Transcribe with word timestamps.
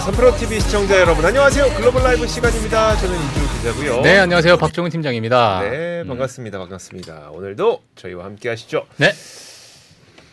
삼프로 0.00 0.36
TV 0.36 0.60
시청자 0.60 1.00
여러분 1.00 1.24
안녕하세요. 1.24 1.74
글로벌 1.76 2.02
라이브 2.02 2.26
시간입니다. 2.26 2.96
저는 2.96 3.16
이주 3.16 3.56
기자고요. 3.56 4.02
네, 4.02 4.18
안녕하세요. 4.18 4.56
박종훈 4.56 4.90
팀장입니다. 4.90 5.60
네, 5.62 6.04
반갑습니다. 6.04 6.58
반갑습니다. 6.58 7.30
오늘도 7.30 7.82
저희와 7.96 8.24
함께 8.24 8.48
하시죠. 8.48 8.86
네. 8.96 9.12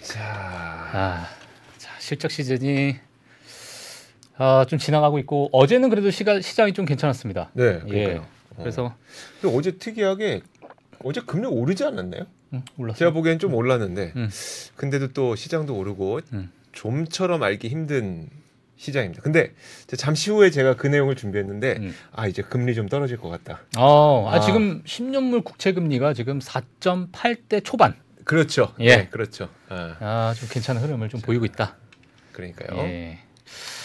자, 0.02 0.22
아, 0.94 1.28
자, 1.78 1.92
실적 2.00 2.30
시즌이 2.30 2.96
아, 4.38 4.66
좀 4.68 4.78
지나가고 4.78 5.18
있고 5.20 5.50
어제는 5.52 5.90
그래도 5.90 6.12
시가, 6.12 6.42
시장이 6.42 6.74
좀 6.74 6.86
괜찮았습니다. 6.86 7.50
네, 7.54 7.82
예. 7.88 7.90
그러니까요. 7.90 8.26
그래서 8.58 8.94
근데 9.42 9.58
어제 9.58 9.78
특이하게 9.78 10.42
어제 11.04 11.22
금리 11.22 11.48
오르지 11.48 11.84
않았나요? 11.84 12.26
음, 12.54 12.62
올랐어요. 12.78 12.98
제가 13.00 13.12
보기엔 13.12 13.40
좀 13.40 13.54
올랐는데, 13.54 14.14
음. 14.16 14.30
근데도 14.76 15.14
또 15.14 15.36
시장도 15.36 15.76
오르고 15.76 16.22
음. 16.34 16.52
좀처럼 16.72 17.42
알기 17.42 17.68
힘든 17.68 18.30
시장입니다. 18.78 19.22
근데 19.22 19.54
잠시 19.98 20.32
후에 20.32 20.50
제가 20.50 20.76
그 20.76 20.88
내용을 20.88 21.16
준비했는데, 21.16 21.78
음. 21.80 21.96
아 22.12 22.28
이제 22.28 22.42
금리 22.42 22.76
좀 22.76 22.88
떨어질 22.88 23.18
것 23.18 23.30
같다. 23.30 23.62
어, 23.78 24.28
아, 24.30 24.36
아. 24.36 24.40
지금 24.40 24.84
10년물 24.84 25.44
국채 25.44 25.74
금리가 25.74 26.14
지금 26.14 26.40
4.8대 26.40 27.64
초반. 27.64 27.96
그렇죠. 28.26 28.74
예. 28.80 28.98
네, 28.98 29.08
그렇죠. 29.10 29.50
아, 29.70 29.96
아, 30.00 30.34
좀 30.36 30.50
괜찮은 30.50 30.82
흐름을 30.82 31.10
좀 31.10 31.22
보이고 31.22 31.46
있다. 31.46 31.78
그러니까요. 32.32 32.80
예. 32.82 33.20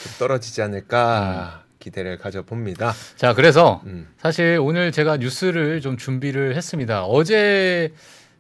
좀 0.03 0.13
떨어지지 0.19 0.63
않을까 0.63 1.65
기대를 1.79 2.19
가져봅니다. 2.19 2.93
자, 3.17 3.35
그래서 3.35 3.83
음. 3.87 4.09
사실 4.19 4.59
오늘 4.61 4.93
제가 4.93 5.19
뉴스를 5.19 5.81
좀 5.81 5.97
준비를 5.97 6.57
했습니다. 6.57 7.05
어제 7.05 7.93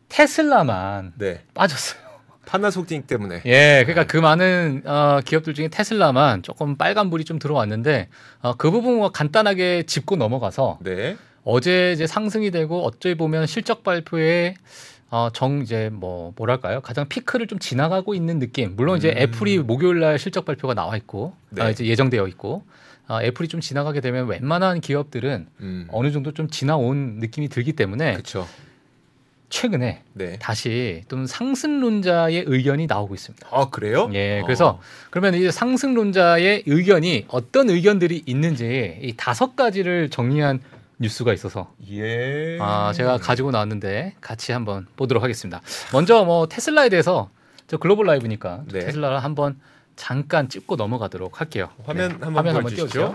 테슬라만 0.08 1.12
네. 1.16 1.42
빠졌어요. 1.54 2.09
파나소닉 2.46 3.06
때문에. 3.06 3.42
예, 3.46 3.84
그러니까 3.86 4.06
그 4.06 4.16
많은 4.16 4.82
어, 4.84 5.20
기업들 5.24 5.54
중에 5.54 5.68
테슬라만 5.68 6.42
조금 6.42 6.76
빨간 6.76 7.10
불이 7.10 7.24
좀 7.24 7.38
들어왔는데 7.38 8.08
어, 8.42 8.54
그 8.56 8.70
부분 8.70 8.96
뭐 8.96 9.10
간단하게 9.10 9.84
짚고 9.84 10.16
넘어가서 10.16 10.78
네. 10.82 11.16
어제 11.44 11.92
이제 11.92 12.06
상승이 12.06 12.50
되고 12.50 12.84
어찌 12.84 13.14
보면 13.14 13.46
실적 13.46 13.82
발표에 13.82 14.54
어, 15.10 15.28
정 15.32 15.60
이제 15.62 15.90
뭐 15.92 16.32
뭐랄까요 16.36 16.80
가장 16.80 17.08
피크를 17.08 17.46
좀 17.46 17.58
지나가고 17.58 18.14
있는 18.14 18.38
느낌. 18.38 18.74
물론 18.76 18.98
이제 18.98 19.10
음. 19.10 19.18
애플이 19.18 19.58
목요일 19.58 20.00
날 20.00 20.18
실적 20.18 20.44
발표가 20.44 20.74
나와 20.74 20.96
있고 20.96 21.34
네. 21.50 21.62
아, 21.62 21.70
이제 21.70 21.84
예정되어 21.84 22.26
있고 22.28 22.64
어, 23.08 23.20
애플이 23.20 23.48
좀 23.48 23.60
지나가게 23.60 24.00
되면 24.00 24.28
웬만한 24.28 24.80
기업들은 24.80 25.48
음. 25.60 25.88
어느 25.90 26.12
정도 26.12 26.32
좀 26.32 26.48
지나온 26.48 27.18
느낌이 27.18 27.48
들기 27.48 27.72
때문에 27.72 28.12
그렇죠. 28.12 28.46
최근에 29.50 30.02
네. 30.14 30.38
다시 30.38 31.02
좀 31.08 31.26
상승론자의 31.26 32.44
의견이 32.46 32.86
나오고 32.86 33.14
있습니다. 33.14 33.48
아 33.50 33.68
그래요? 33.68 34.08
예, 34.14 34.40
어. 34.40 34.44
그래서 34.44 34.80
그러면 35.10 35.34
이제 35.34 35.50
상승론자의 35.50 36.62
의견이 36.66 37.26
어떤 37.28 37.68
의견들이 37.68 38.22
있는지 38.26 38.98
이 39.02 39.14
다섯 39.16 39.56
가지를 39.56 40.08
정리한 40.08 40.60
뉴스가 41.00 41.32
있어서 41.32 41.72
예. 41.90 42.58
아 42.60 42.92
제가 42.94 43.18
가지고 43.18 43.50
나왔는데 43.50 44.14
같이 44.20 44.52
한번 44.52 44.86
보도록 44.96 45.22
하겠습니다. 45.22 45.60
먼저 45.92 46.24
뭐 46.24 46.46
테슬라에 46.46 46.88
대해서 46.88 47.28
저 47.66 47.76
글로벌 47.76 48.06
라이브니까 48.06 48.62
네. 48.70 48.80
테슬라를 48.80 49.22
한번 49.24 49.58
잠깐 49.96 50.48
찍고 50.48 50.76
넘어가도록 50.76 51.40
할게요. 51.40 51.70
화면 51.84 52.08
네, 52.08 52.14
한번 52.20 52.36
화면 52.36 52.56
한번 52.56 52.62
보여주시죠. 52.72 52.92
띄워주세요. 52.92 53.14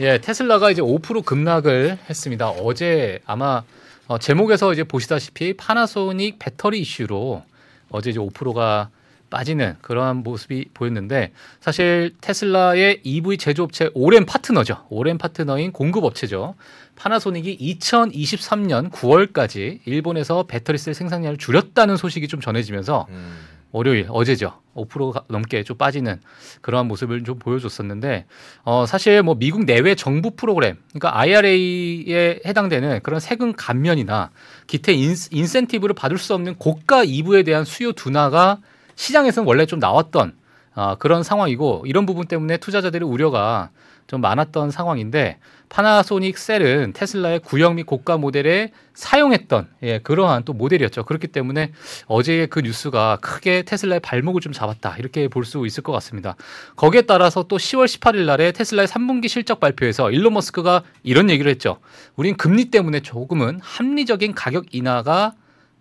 예, 0.00 0.18
테슬라가 0.18 0.70
이제 0.70 0.82
5% 0.82 1.24
급락을 1.24 1.98
했습니다. 2.08 2.48
어제 2.50 3.20
아마 3.26 3.62
어, 4.08 4.18
제목에서 4.18 4.72
이제 4.72 4.84
보시다시피 4.84 5.54
파나소닉 5.54 6.38
배터리 6.38 6.80
이슈로 6.80 7.42
어제 7.90 8.10
이제 8.10 8.20
5%가 8.20 8.90
빠지는 9.30 9.74
그러한 9.82 10.18
모습이 10.18 10.66
보였는데 10.72 11.32
사실 11.60 12.14
테슬라의 12.20 13.00
EV 13.02 13.38
제조업체 13.38 13.90
오랜 13.94 14.24
파트너죠. 14.24 14.86
오랜 14.88 15.18
파트너인 15.18 15.72
공급업체죠. 15.72 16.54
파나소닉이 16.94 17.58
2023년 17.80 18.90
9월까지 18.92 19.80
일본에서 19.84 20.44
배터리 20.44 20.78
셀 20.78 20.94
생산량을 20.94 21.38
줄였다는 21.38 21.96
소식이 21.96 22.28
좀 22.28 22.40
전해지면서 22.40 23.06
음. 23.10 23.36
월요일 23.76 24.06
어제죠. 24.08 24.54
5% 24.74 25.24
넘게 25.28 25.62
좀 25.62 25.76
빠지는 25.76 26.18
그러한 26.62 26.88
모습을 26.88 27.24
좀 27.24 27.38
보여줬었는데 27.38 28.24
어 28.64 28.86
사실 28.86 29.22
뭐 29.22 29.34
미국 29.34 29.64
내외 29.64 29.94
정부 29.94 30.30
프로그램 30.30 30.76
그러니까 30.94 31.18
IRA에 31.18 32.40
해당되는 32.46 33.00
그런 33.02 33.20
세금 33.20 33.52
감면이나 33.52 34.30
기타 34.66 34.92
인, 34.92 35.14
인센티브를 35.30 35.94
받을 35.94 36.16
수 36.16 36.32
없는 36.32 36.54
고가 36.56 37.04
EV에 37.04 37.42
대한 37.42 37.64
수요 37.64 37.92
둔화가 37.92 38.58
시장에서는 38.94 39.46
원래 39.46 39.66
좀 39.66 39.78
나왔던 39.78 40.34
어, 40.74 40.96
그런 40.98 41.22
상황이고 41.22 41.84
이런 41.86 42.06
부분 42.06 42.26
때문에 42.26 42.56
투자자들의 42.56 43.06
우려가 43.06 43.70
좀 44.06 44.22
많았던 44.22 44.70
상황인데 44.70 45.38
파나소닉 45.68 46.38
셀은 46.38 46.92
테슬라의 46.92 47.40
구형 47.40 47.74
및 47.74 47.84
고가 47.84 48.16
모델에 48.16 48.72
사용했던 48.94 49.68
예, 49.82 49.98
그러한 49.98 50.44
또 50.44 50.52
모델이었죠. 50.52 51.04
그렇기 51.04 51.28
때문에 51.28 51.72
어제의 52.06 52.46
그 52.48 52.60
뉴스가 52.60 53.18
크게 53.20 53.62
테슬라의 53.62 54.00
발목을 54.00 54.40
좀 54.40 54.52
잡았다 54.52 54.96
이렇게 54.98 55.28
볼 55.28 55.46
수 55.46 55.64
있을 55.66 55.82
것 55.82 55.92
같습니다. 55.92 56.34
거기에 56.76 57.02
따라서 57.02 57.44
또 57.44 57.56
10월 57.56 57.86
18일 57.86 58.24
날에 58.26 58.52
테슬라의 58.52 58.88
3분기 58.88 59.28
실적 59.28 59.60
발표에서 59.60 60.10
일론 60.10 60.34
머스크가 60.34 60.82
이런 61.02 61.30
얘기를 61.30 61.50
했죠. 61.50 61.78
우린 62.16 62.36
금리 62.36 62.66
때문에 62.70 63.00
조금은 63.00 63.60
합리적인 63.62 64.34
가격 64.34 64.74
인하가 64.74 65.34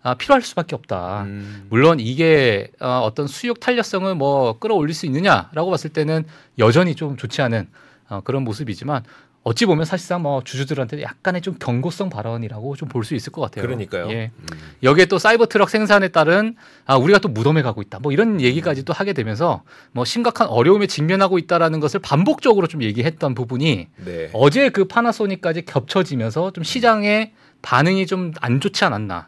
아, 0.04 0.14
필요할 0.14 0.44
수밖에 0.44 0.76
없다. 0.76 1.24
음. 1.24 1.66
물론 1.70 2.00
이게 2.00 2.72
어, 2.80 3.02
어떤 3.04 3.26
수요 3.26 3.56
탄력성을 3.56 4.14
뭐 4.14 4.60
끌어올릴 4.60 4.94
수 4.94 5.08
있느냐라고 5.08 5.72
봤을 5.72 5.90
때는 5.90 6.26
여전히 6.60 6.94
좀 6.94 7.18
좋지 7.18 7.42
않은 7.42 7.68
어, 8.10 8.22
그런 8.24 8.44
모습이지만 8.44 9.04
어찌 9.46 9.68
보면 9.68 9.86
사실상 9.86 10.24
뭐 10.24 10.44
주주들한테 10.44 11.04
약간의 11.04 11.42
좀 11.42 11.56
경고성 11.60 12.10
발언이라고 12.10 12.76
좀 12.76 12.90
볼 12.90 13.04
수 13.06 13.14
있을 13.14 13.32
것 13.32 13.42
같아요. 13.42 13.64
그러니까요. 13.64 14.10
예. 14.10 14.32
음. 14.36 14.48
여기에 14.82 15.06
또 15.06 15.20
사이버 15.20 15.46
트럭 15.46 15.70
생산에 15.70 16.08
따른 16.08 16.56
아 16.86 16.98
우리가 16.98 17.20
또 17.20 17.30
무덤에 17.30 17.62
가고 17.62 17.84
있다. 17.84 18.00
뭐 18.00 18.12
이런 18.12 18.42
얘기까지 18.42 18.84
또 18.84 18.92
하게 18.94 19.14
되면서 19.14 19.62
뭐 19.92 20.04
심각한 20.04 20.48
어려움에 20.48 20.88
직면하고 20.88 21.38
있다라는 21.38 21.80
것을 21.80 22.00
반복적으로 22.00 22.66
좀 22.66 22.82
얘기했던 22.82 23.36
부분이 23.36 23.88
네. 24.04 24.30
어제 24.34 24.70
그 24.70 24.86
파나소닉까지 24.86 25.66
겹쳐지면서 25.66 26.52
좀 26.52 26.64
시장의 26.64 27.34
반응이 27.62 28.08
좀 28.08 28.34
안 28.42 28.60
좋지 28.60 28.84
않았나. 28.84 29.28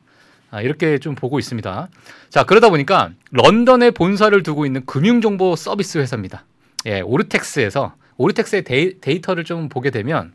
아, 0.50 0.62
이렇게 0.62 0.98
좀 0.98 1.14
보고 1.14 1.38
있습니다. 1.38 1.90
자, 2.30 2.44
그러다 2.44 2.70
보니까 2.70 3.12
런던에 3.32 3.92
본사를 3.92 4.42
두고 4.44 4.66
있는 4.66 4.84
금융정보 4.86 5.56
서비스 5.56 5.98
회사입니다. 6.00 6.46
예, 6.88 7.02
오르텍스에서 7.02 7.94
오르텍스의 8.18 8.64
데이, 8.64 9.00
데이터를 9.00 9.44
좀 9.44 9.70
보게 9.70 9.90
되면 9.90 10.34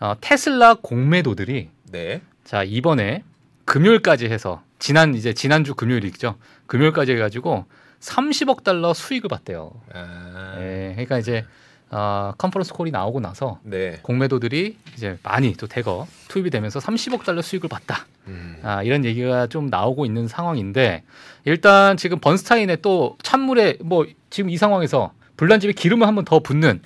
어, 0.00 0.14
테슬라 0.20 0.74
공매도들이 0.82 1.70
네. 1.90 2.20
자, 2.44 2.62
이번에 2.62 3.22
금요일까지 3.64 4.26
해서 4.26 4.62
지난 4.78 5.14
이제 5.14 5.32
지난주 5.32 5.74
금요일이죠. 5.74 6.36
금요일까지 6.66 7.12
해 7.12 7.16
가지고 7.16 7.64
30억 8.00 8.62
달러 8.62 8.92
수익을 8.94 9.28
봤대요. 9.28 9.72
아. 9.92 10.56
예, 10.58 10.92
그러니까 10.92 11.18
이제 11.18 11.44
어, 11.90 12.32
컨퍼런스 12.36 12.72
콜이 12.72 12.90
나오고 12.90 13.20
나서 13.20 13.60
네. 13.62 13.98
공매도들이 14.02 14.76
이제 14.94 15.18
많이 15.22 15.54
또 15.54 15.66
대거 15.66 16.06
투입이 16.28 16.50
되면서 16.50 16.80
30억 16.80 17.24
달러 17.24 17.42
수익을 17.42 17.68
봤다. 17.68 18.06
음. 18.26 18.58
아, 18.62 18.82
이런 18.82 19.04
얘기가 19.04 19.46
좀 19.46 19.68
나오고 19.68 20.04
있는 20.04 20.26
상황인데 20.26 21.04
일단 21.44 21.96
지금 21.96 22.18
번스타인의 22.18 22.78
또 22.82 23.16
찬물에 23.22 23.78
뭐 23.80 24.04
지금 24.30 24.50
이 24.50 24.56
상황에서 24.56 25.12
불난 25.36 25.60
집에 25.60 25.72
기름을 25.72 26.06
한번 26.06 26.24
더 26.24 26.40
붓는 26.40 26.80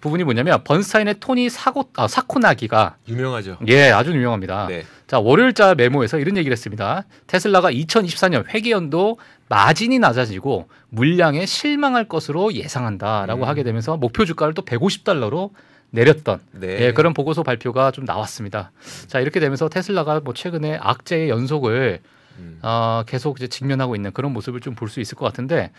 부분이 0.00 0.24
뭐냐면 0.24 0.62
번스타인의 0.64 1.16
토니 1.20 1.48
사고 1.50 1.88
아, 1.96 2.06
사코나기가 2.06 2.96
유명하죠. 3.08 3.58
예 3.68 3.90
아주 3.90 4.10
유명합니다. 4.12 4.66
네. 4.68 4.84
자 5.06 5.18
월요일자 5.18 5.74
메모에서 5.74 6.18
이런 6.18 6.36
얘기를 6.36 6.52
했습니다. 6.52 7.04
테슬라가 7.26 7.70
2024년 7.72 8.46
회계연도 8.48 9.18
마진이 9.48 9.98
낮아지고 9.98 10.68
물량에 10.90 11.46
실망할 11.46 12.08
것으로 12.08 12.52
예상한다라고 12.54 13.44
음. 13.44 13.48
하게 13.48 13.62
되면서 13.62 13.96
목표 13.96 14.24
주가를 14.24 14.54
또 14.54 14.62
150달러로 14.62 15.50
내렸던 15.90 16.40
네. 16.52 16.78
예, 16.80 16.92
그런 16.92 17.14
보고서 17.14 17.42
발표가 17.42 17.90
좀 17.90 18.04
나왔습니다. 18.04 18.72
자 19.06 19.20
이렇게 19.20 19.40
되면서 19.40 19.68
테슬라가 19.68 20.20
뭐 20.20 20.34
최근에 20.34 20.78
악재의 20.80 21.28
연속을 21.30 22.00
음. 22.38 22.58
어, 22.62 23.02
계속 23.06 23.38
이제 23.38 23.46
직면하고 23.46 23.96
있는 23.96 24.12
그런 24.12 24.32
모습을 24.32 24.60
좀 24.60 24.74
볼 24.74 24.88
수 24.90 25.00
있을 25.00 25.16
것 25.16 25.24
같은데 25.24 25.70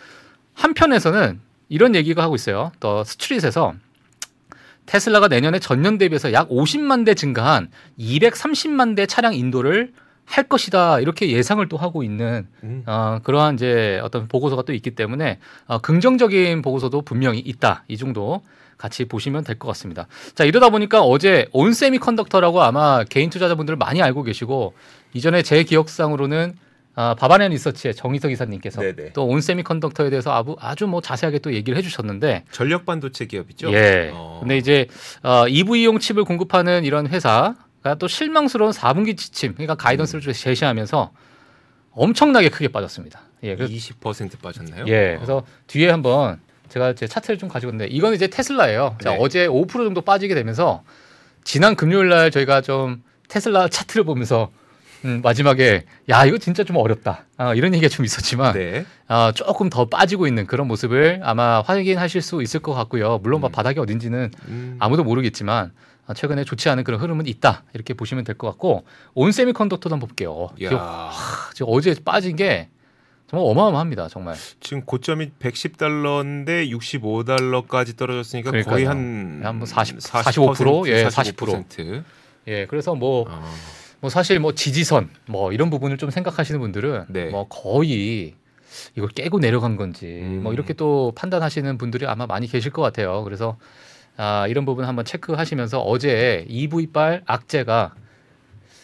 한편에서는 0.54 1.40
이런 1.70 1.96
얘기가 1.96 2.24
하고 2.24 2.36
있어요. 2.36 2.72
또 2.80 3.04
스트릿에서 3.04 3.74
테슬라가 4.88 5.28
내년에 5.28 5.60
전년 5.60 6.00
대비해서 6.00 6.34
약 6.34 6.50
50만 6.50 7.06
대 7.06 7.14
증가한 7.14 7.70
230만 8.00 8.96
대 8.96 9.06
차량 9.06 9.36
인도를 9.36 9.92
할 10.26 10.44
것이다 10.46 11.00
이렇게 11.00 11.32
예상을 11.32 11.66
또 11.70 11.78
하고 11.78 12.04
있는 12.04 12.48
음. 12.64 12.84
어, 12.86 13.20
그러한 13.24 13.56
이제 13.56 14.00
어떤 14.04 14.28
보고서가 14.28 14.64
또 14.64 14.74
있기 14.74 14.92
때문에 14.92 15.40
어, 15.68 15.78
긍정적인 15.78 16.62
보고서도 16.62 17.04
분명히 17.04 17.40
있다 17.40 17.84
이 17.88 17.96
정도 17.98 18.42
같이 18.78 19.06
보시면 19.06 19.44
될 19.44 19.58
것 19.58 19.68
같습니다. 19.70 20.08
자 20.36 20.44
이러다 20.44 20.70
보니까 20.70 21.02
어제 21.02 21.48
온세미컨덕터라고 21.52 22.62
아마 22.62 23.04
개인 23.04 23.30
투자자분들 23.30 23.76
많이 23.76 24.02
알고 24.02 24.24
계시고 24.24 24.74
이전에 25.14 25.42
제 25.44 25.64
기억상으로는 25.64 26.56
아, 27.00 27.14
바바리안 27.14 27.52
리서치의 27.52 27.94
정희석 27.94 28.32
이사님께서 28.32 28.82
네네. 28.82 29.14
또 29.14 29.28
온세미컨덕터에 29.28 30.10
대해서 30.10 30.34
아주, 30.34 30.56
아주 30.60 30.88
뭐 30.88 31.00
자세하게 31.00 31.38
또 31.40 31.54
얘기를 31.54 31.78
해주셨는데 31.78 32.46
전력 32.50 32.88
반도체 32.88 33.28
기업이죠. 33.28 33.72
예. 33.72 34.10
어. 34.12 34.40
근데 34.40 34.58
이제 34.58 34.88
어, 35.22 35.48
EV용 35.48 36.00
칩을 36.00 36.24
공급하는 36.24 36.86
이런 36.86 37.06
회사가 37.06 37.54
또 38.00 38.08
실망스러운 38.08 38.72
4분기 38.72 39.16
지침, 39.16 39.54
그러니까 39.54 39.76
가이던스를 39.76 40.22
좀 40.22 40.34
제시하면서 40.34 41.12
엄청나게 41.92 42.50
크게 42.50 42.70
빠졌습니다. 42.70 43.22
예. 43.44 43.56
그래서 43.56 43.72
20% 43.72 44.42
빠졌나요? 44.42 44.86
예. 44.88 45.14
어. 45.14 45.18
그래서 45.18 45.44
뒤에 45.68 45.92
한번 45.92 46.40
제가 46.70 46.94
제 46.94 47.06
차트를 47.06 47.38
좀 47.38 47.48
가지고 47.48 47.74
있는데 47.74 47.94
이거는 47.94 48.16
이제 48.16 48.26
테슬라예요. 48.26 48.98
자, 49.04 49.12
네. 49.12 49.18
어제 49.20 49.48
5% 49.48 49.70
정도 49.70 50.02
빠지게 50.02 50.34
되면서 50.34 50.84
지난 51.44 51.76
금요일 51.76 52.10
날 52.10 52.32
저희가 52.32 52.62
좀 52.62 53.04
테슬라 53.28 53.68
차트를 53.68 54.04
보면서 54.04 54.50
음, 55.06 55.22
마지막에 55.24 55.84
야 56.10 56.26
이거 56.26 56.38
진짜 56.38 56.64
좀 56.64 56.76
어렵다 56.78 57.26
아, 57.38 57.54
이런 57.54 57.74
얘기가 57.74 57.90
좀 57.90 58.04
있었지만 58.06 58.54
네. 58.54 58.86
아, 59.08 59.32
조금 59.36 59.70
더 59.70 59.86
빠지고 59.86 60.28
있는 60.28 60.48
그런 60.48 60.68
모습을 60.68 61.22
아마 61.24 61.62
확인하실 61.62 62.22
수 62.22 62.42
있을 62.42 62.60
것 62.60 62.74
같고요. 62.74 63.20
물론 63.20 63.42
뭐 63.42 63.50
음. 63.50 63.52
바닥이 63.52 63.80
어딘지는 63.80 64.32
음. 64.48 64.76
아무도 64.80 65.04
모르겠지만 65.04 65.72
아, 66.08 66.14
최근에 66.14 66.44
좋지 66.46 66.70
않은 66.70 66.84
그런 66.84 67.00
흐름은 67.02 67.28
있다 67.28 67.64
이렇게 67.74 67.94
보시면 67.94 68.24
될 68.24 68.36
것 68.38 68.48
같고 68.48 68.86
온 69.14 69.32
세미컨덕터도 69.32 69.94
한번 69.94 70.08
볼게요. 70.08 70.50
야. 70.64 70.68
이거, 70.68 70.78
하, 70.78 71.52
지금 71.54 71.68
어제 71.74 71.96
빠진 72.04 72.36
게 72.36 72.70
정말 73.30 73.50
어마어마합니다. 73.52 74.08
정말. 74.08 74.36
지금 74.62 74.84
고점이 74.86 75.32
110달러인데 75.40 76.70
65달러까지 76.72 77.98
떨어졌으니까 77.98 78.52
거의 78.52 78.64
그러니까요. 78.64 78.90
한 78.90 79.42
한뭐 79.44 79.66
40, 79.66 79.98
45%? 80.00 80.88
예, 80.88 81.06
40%. 81.08 82.04
예, 82.48 82.66
그래서 82.68 82.96
뭐, 82.96 83.26
어. 83.28 83.44
뭐 84.00 84.10
사실 84.10 84.40
뭐 84.40 84.54
지지선 84.54 85.10
뭐 85.26 85.52
이런 85.52 85.70
부분을 85.70 85.98
좀 85.98 86.10
생각하시는 86.10 86.60
분들은 86.60 87.06
네. 87.10 87.30
뭐 87.30 87.48
거의 87.48 88.36
이걸 88.96 89.10
깨고 89.10 89.40
내려간 89.40 89.76
건지 89.76 90.20
음. 90.22 90.44
뭐 90.44 90.54
이렇게 90.54 90.74
또 90.74 91.14
판단하시는 91.16 91.78
분들이 91.78 92.06
아마 92.06 92.26
많이 92.28 92.48
계실 92.48 92.72
것 92.72 92.82
같아요. 92.82 93.24
그래서 93.24 93.58
아, 94.18 94.48
이런 94.48 94.66
부분 94.66 94.86
한번 94.86 95.06
체크하시면서 95.06 95.82
어제 95.82 96.46
EV빨 96.50 97.24
악재가 97.26 97.96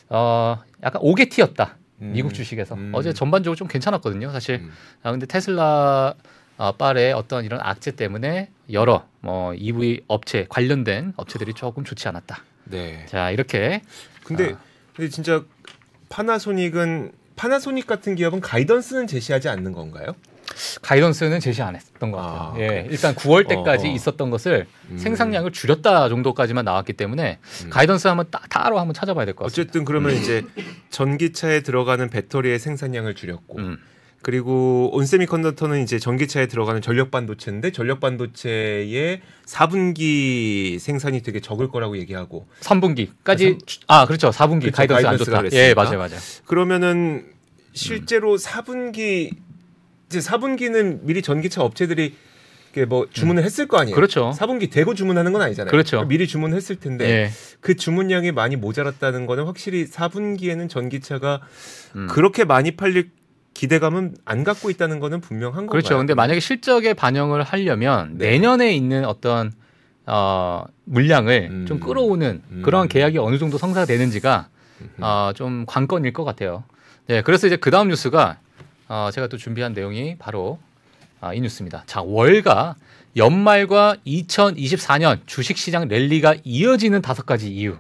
어, 0.10 0.60
약간 0.84 1.02
오게티였다. 1.02 1.78
음. 2.02 2.12
미국 2.14 2.34
주식에서 2.34 2.76
음. 2.76 2.92
어제 2.94 3.14
전반적으로 3.14 3.56
좀 3.56 3.68
괜찮았거든요. 3.68 4.32
사실 4.32 4.56
음. 4.56 4.72
아 5.04 5.12
근데 5.12 5.26
테슬라 5.26 6.16
어, 6.58 6.72
빨의 6.74 7.14
어떤 7.14 7.46
이런 7.46 7.60
악재 7.62 7.92
때문에 7.92 8.50
여러 8.72 9.06
뭐 9.22 9.54
EV 9.54 10.02
업체 10.08 10.46
관련된 10.50 11.14
업체들이 11.18 11.54
조금 11.54 11.84
좋지 11.84 12.08
않았다. 12.08 12.44
네. 12.66 13.06
자 13.08 13.32
이렇게 13.32 13.82
근데 14.24 14.54
아. 14.54 14.73
근데 14.96 15.10
진짜 15.10 15.44
파나소닉은 16.10 17.12
파나소닉 17.36 17.88
같은 17.88 18.16
기업은 18.16 18.42
가이던스는 18.42 19.08
제시하지 19.08 19.50
않는 19.50 19.72
건가요? 19.72 20.14
가이던스는 20.84 21.40
제시 21.40 21.64
안 21.64 21.76
했던 21.76 22.12
것 22.12 22.20
아, 22.20 22.22
같아요. 22.28 22.54
그래요? 22.54 22.72
예, 22.72 22.88
일단 22.92 23.16
9월 23.16 23.48
때까지 23.48 23.88
어, 23.88 23.90
어. 23.90 23.94
있었던 23.94 24.30
것을 24.30 24.68
음. 24.92 24.98
생산량을 24.98 25.52
줄였다 25.52 26.10
정도까지만 26.10 26.64
나왔기 26.64 26.94
때문에 26.94 27.40
음. 27.64 27.70
가이던스 27.72 28.08
한번 28.08 28.28
따, 28.30 28.42
따로 28.50 28.78
한번 28.80 28.94
찾아봐야 28.94 29.26
될 29.26 29.34
것 29.34 29.46
같습니다. 29.46 29.62
어쨌든 29.64 29.84
그러면 29.86 30.14
이제 30.16 30.44
전기차에 30.92 31.62
들어가는 31.62 32.08
배터리의 32.10 32.60
생산량을 32.60 33.16
줄였고 33.16 33.58
음, 33.58 33.78
그리고 34.24 34.90
온세미컨덕터는 34.94 35.84
이제 35.84 36.00
전기차에 36.00 36.48
들어가는 36.48 36.82
전력 36.82 37.12
반도체인데 37.12 37.72
전력 37.72 38.00
반도체의 38.00 39.22
4분기 39.46 40.80
생산이 40.80 41.22
되게 41.22 41.42
적을 41.42 41.68
거라고 41.68 41.98
얘기하고 41.98 42.48
3분기까지 42.62 43.60
아 43.88 44.06
그렇죠 44.06 44.30
4분기 44.30 44.62
그렇죠, 44.62 44.76
가이던스 44.78 45.06
안 45.08 45.18
좋다. 45.18 45.38
그랬으니까. 45.40 45.68
예 45.70 45.74
맞아요 45.74 45.98
맞아요. 45.98 46.20
그러면은 46.46 47.26
실제로 47.74 48.38
4분기 48.38 49.36
이제 50.08 50.20
4분기는 50.20 51.00
미리 51.04 51.22
전기차 51.22 51.62
업체들이 51.62 52.16
뭐 52.88 53.08
주문을 53.12 53.44
했을 53.44 53.68
거 53.68 53.78
아니에요. 53.78 53.94
그렇죠. 53.94 54.34
4분기 54.36 54.72
대고 54.72 54.96
주문하는 54.96 55.34
건 55.34 55.42
아니잖아요. 55.42 55.70
그렇죠. 55.70 56.06
미리 56.06 56.28
주문했을 56.28 56.78
텐데 56.78 57.10
예. 57.10 57.32
그 57.60 57.76
주문량이 57.76 58.32
많이 58.32 58.56
모자랐다는 58.56 59.26
거는 59.26 59.44
확실히 59.44 59.86
4분기에는 59.86 60.70
전기차가 60.70 61.42
음. 61.96 62.08
그렇게 62.08 62.46
많이 62.46 62.72
팔릴 62.72 63.10
기대감은 63.54 64.16
안 64.26 64.44
갖고 64.44 64.70
있다는 64.70 65.00
거는 65.00 65.22
분명한 65.22 65.68
그렇죠. 65.68 65.90
건가요? 65.90 66.00
근데 66.00 66.14
만약에 66.14 66.40
실적에 66.40 66.94
반영을 66.94 67.44
하려면 67.44 68.18
네. 68.18 68.32
내년에 68.32 68.76
있는 68.76 69.06
어떤 69.06 69.52
어, 70.06 70.64
물량을 70.86 71.50
음. 71.52 71.66
좀 71.66 71.80
끌어오는 71.80 72.42
음. 72.50 72.62
그런 72.64 72.88
계약이 72.88 73.18
어느 73.18 73.38
정도 73.38 73.58
성사되는지가. 73.58 74.50
어, 75.00 75.32
좀 75.36 75.66
관건일 75.66 76.14
것 76.14 76.24
같아요. 76.24 76.64
네, 77.08 77.22
그래서 77.22 77.48
이제 77.48 77.56
그 77.56 77.72
다음 77.72 77.90
뉴스가 77.90 78.38
어, 78.88 79.10
제가 79.14 79.28
또 79.28 79.38
준비한 79.38 79.74
내용이 79.74 80.18
바로 80.18 80.60
아, 81.22 81.34
이 81.34 81.42
뉴스입니다. 81.42 81.84
자, 81.86 82.02
월가 82.02 82.76
연말과 83.16 83.96
2024년 84.06 85.20
주식시장 85.26 85.88
랠리가 85.88 86.36
이어지는 86.44 87.02
다섯 87.02 87.26
가지 87.26 87.54
이유. 87.54 87.78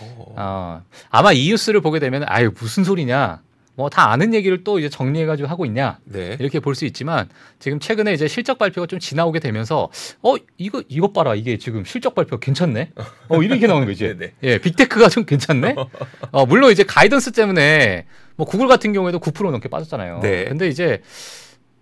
어. 0.00 0.34
어, 0.36 0.82
아마 1.10 1.32
이 1.32 1.48
뉴스를 1.48 1.80
보게 1.80 1.98
되면 1.98 2.24
아유 2.26 2.50
무슨 2.58 2.84
소리냐, 2.84 3.40
뭐 3.82 3.88
다 3.88 4.10
아는 4.10 4.32
얘기를 4.32 4.62
또 4.64 4.78
이제 4.78 4.88
정리해가지고 4.88 5.48
하고 5.48 5.66
있냐. 5.66 5.98
네. 6.04 6.36
이렇게 6.38 6.60
볼 6.60 6.74
수 6.74 6.84
있지만 6.86 7.28
지금 7.58 7.78
최근에 7.80 8.12
이제 8.14 8.26
실적 8.28 8.56
발표가 8.58 8.86
좀 8.86 8.98
지나오게 8.98 9.40
되면서 9.40 9.90
어 10.22 10.34
이거 10.56 10.82
이것 10.88 11.12
봐라 11.12 11.34
이게 11.34 11.58
지금 11.58 11.84
실적 11.84 12.14
발표 12.14 12.38
괜찮네 12.38 12.92
어 13.28 13.42
이렇게 13.42 13.66
나오는 13.68 13.86
거지. 13.86 14.14
예 14.42 14.58
빅테크가 14.58 15.08
좀 15.08 15.24
괜찮네 15.24 15.74
어 16.30 16.46
물론 16.46 16.70
이제 16.72 16.84
가이던스 16.84 17.32
때문에 17.32 18.06
뭐 18.36 18.46
구글 18.46 18.68
같은 18.68 18.92
경우에도 18.92 19.18
9% 19.18 19.50
넘게 19.50 19.68
빠졌잖아요 19.68 20.20
네. 20.20 20.44
근데 20.46 20.68
이제 20.68 21.02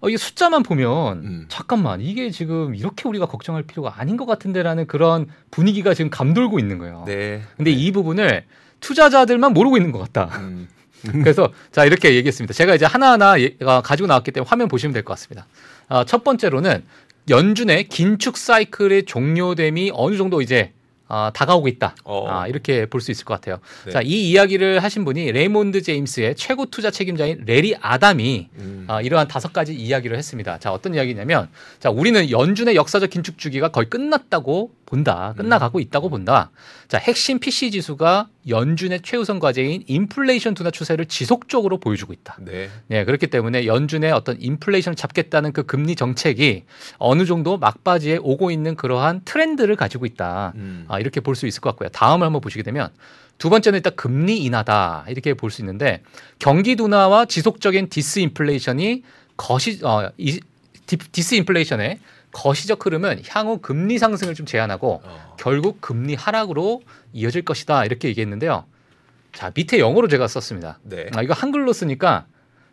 어 0.01 0.09
이게 0.09 0.17
숫자만 0.17 0.63
보면 0.65 1.19
음. 1.19 1.45
잠깐만 1.49 2.01
이게 2.01 2.31
지금 2.31 2.75
이렇게 2.75 3.09
우리가 3.09 3.27
걱정할 3.27 3.63
필요가 3.63 4.01
아닌 4.01 4.17
것 4.17 4.25
같은데라는 4.27 4.87
그런 4.87 5.27
분위기가 5.51 5.95
지금 5.95 6.11
감돌고 6.11 6.59
있는 6.59 6.79
거예요 6.79 7.05
네. 7.07 7.43
근데 7.57 7.71
이 7.71 7.93
부분을 7.93 8.45
투자자들만 8.81 9.53
모르고 9.53 9.77
있는 9.77 9.93
것 9.93 9.99
같다 9.99 10.37
음. 10.41 10.69
그래서 11.13 11.53
자 11.73 11.85
이렇게 11.85 12.15
얘기했습니다. 12.15 12.53
제가 12.55 12.75
이제 12.75 12.85
하나하나 12.87 13.41
예- 13.41 13.57
어, 13.63 13.81
가지고 13.83 14.07
나왔기 14.07 14.31
때문에 14.33 14.49
화면 14.49 14.69
보시면 14.69 14.93
될 14.93 15.03
것 15.03 15.13
같습니다. 15.15 15.47
어, 15.89 16.05
첫 16.05 16.25
번째로는 16.25 16.85
연준의 17.29 17.85
긴축 17.89 18.37
사이클의 18.37 19.05
종료됨이 19.05 19.93
어느 19.95 20.17
정도 20.17 20.41
이제 20.43 20.73
어, 21.13 21.29
다가오고 21.35 21.67
있다. 21.69 21.97
어. 22.05 22.29
아, 22.29 22.47
이렇게 22.47 22.87
볼 22.87 23.01
수 23.01 23.11
있을 23.11 23.25
것 23.25 23.35
같아요. 23.35 23.59
네. 23.85 23.91
자, 23.91 24.01
이 24.01 24.31
이야기를 24.31 24.79
하신 24.81 25.05
분이 25.05 25.33
레이몬드 25.33 25.83
제임스의 25.83 26.37
최고 26.37 26.67
투자 26.67 26.93
책임자인 26.93 27.43
레리 27.47 27.75
아담이 27.81 28.49
음. 28.61 28.85
아, 28.87 29.01
이러한 29.03 29.27
다섯 29.27 29.53
가지 29.53 29.75
이야기를 29.75 30.17
했습니다. 30.17 30.59
자, 30.59 30.71
어떤 30.73 30.95
이야기냐면, 30.95 31.49
자, 31.81 31.91
우리는 31.91 32.31
연준의 32.31 32.77
역사적 32.77 33.11
긴축 33.11 33.39
주기가 33.39 33.71
거의 33.71 33.91
끝났다고 33.91 34.71
본다. 34.91 35.35
끝나가고 35.37 35.79
음. 35.79 35.81
있다고 35.81 36.11
본다. 36.11 36.51
자, 36.89 36.99
핵심 36.99 37.39
PCE 37.39 37.71
지수가 37.71 38.29
연준의 38.49 39.03
최우선 39.03 39.39
과제인 39.39 39.85
인플레이션 39.87 40.55
둔화 40.55 40.73
추세를 40.73 41.07
지속적으로 41.07 41.79
보여주고 41.79 42.13
있다. 42.13 42.37
네. 42.41 42.69
네, 42.89 43.05
그렇기 43.05 43.29
때문에 43.29 43.67
연준의 43.67 44.11
어떤 44.11 44.37
인플레이션을 44.43 44.97
잡겠다는 44.97 45.53
그 45.53 45.63
금리 45.63 45.95
정책이 45.95 46.65
어느 46.99 47.25
정도 47.25 47.57
막바지에 47.57 48.19
오고 48.21 48.51
있는 48.51 48.75
그러한 48.75 49.21
트렌드를 49.25 49.77
가지고 49.77 50.07
있다. 50.07 50.53
음. 50.57 50.85
아, 50.89 50.99
이렇게 50.99 51.21
볼 51.21 51.37
수 51.37 51.47
있을 51.47 51.61
것 51.61 51.71
같고요. 51.71 51.89
다음을 51.91 52.27
한번 52.27 52.41
보시게 52.41 52.65
되면 52.65 52.89
두 53.39 53.49
번째는 53.49 53.77
일단 53.79 53.95
금리 53.95 54.39
인하다 54.39 55.07
이렇게 55.09 55.33
볼 55.35 55.51
수 55.53 55.63
있는데 55.63 56.03
경기 56.41 56.75
둔화와 56.75 57.27
지속적인 57.27 57.89
디스인플레이션이 57.89 59.05
거시 59.37 59.81
어, 59.85 60.11
이, 60.19 60.41
디, 60.87 60.97
디스인플레이션의 60.99 62.01
거시적 62.33 62.87
흐름은 62.87 63.23
향후 63.29 63.59
금리 63.59 63.99
상승을 63.99 64.35
좀 64.35 64.47
제한하고 64.47 65.03
어. 65.05 65.37
결국 65.39 65.81
금리 65.81 66.15
하락으로 66.15 66.83
이어질 67.13 67.43
것이다 67.43 67.85
이렇게 67.85 68.09
얘기했는데요. 68.09 68.65
자 69.33 69.51
밑에 69.55 69.79
영어로 69.79 70.09
제가 70.09 70.29
썼습니다. 70.29 70.79
네. 70.83 71.07
아, 71.15 71.23
이거 71.23 71.35
한글로 71.35 71.73
쓰니까 71.73 72.27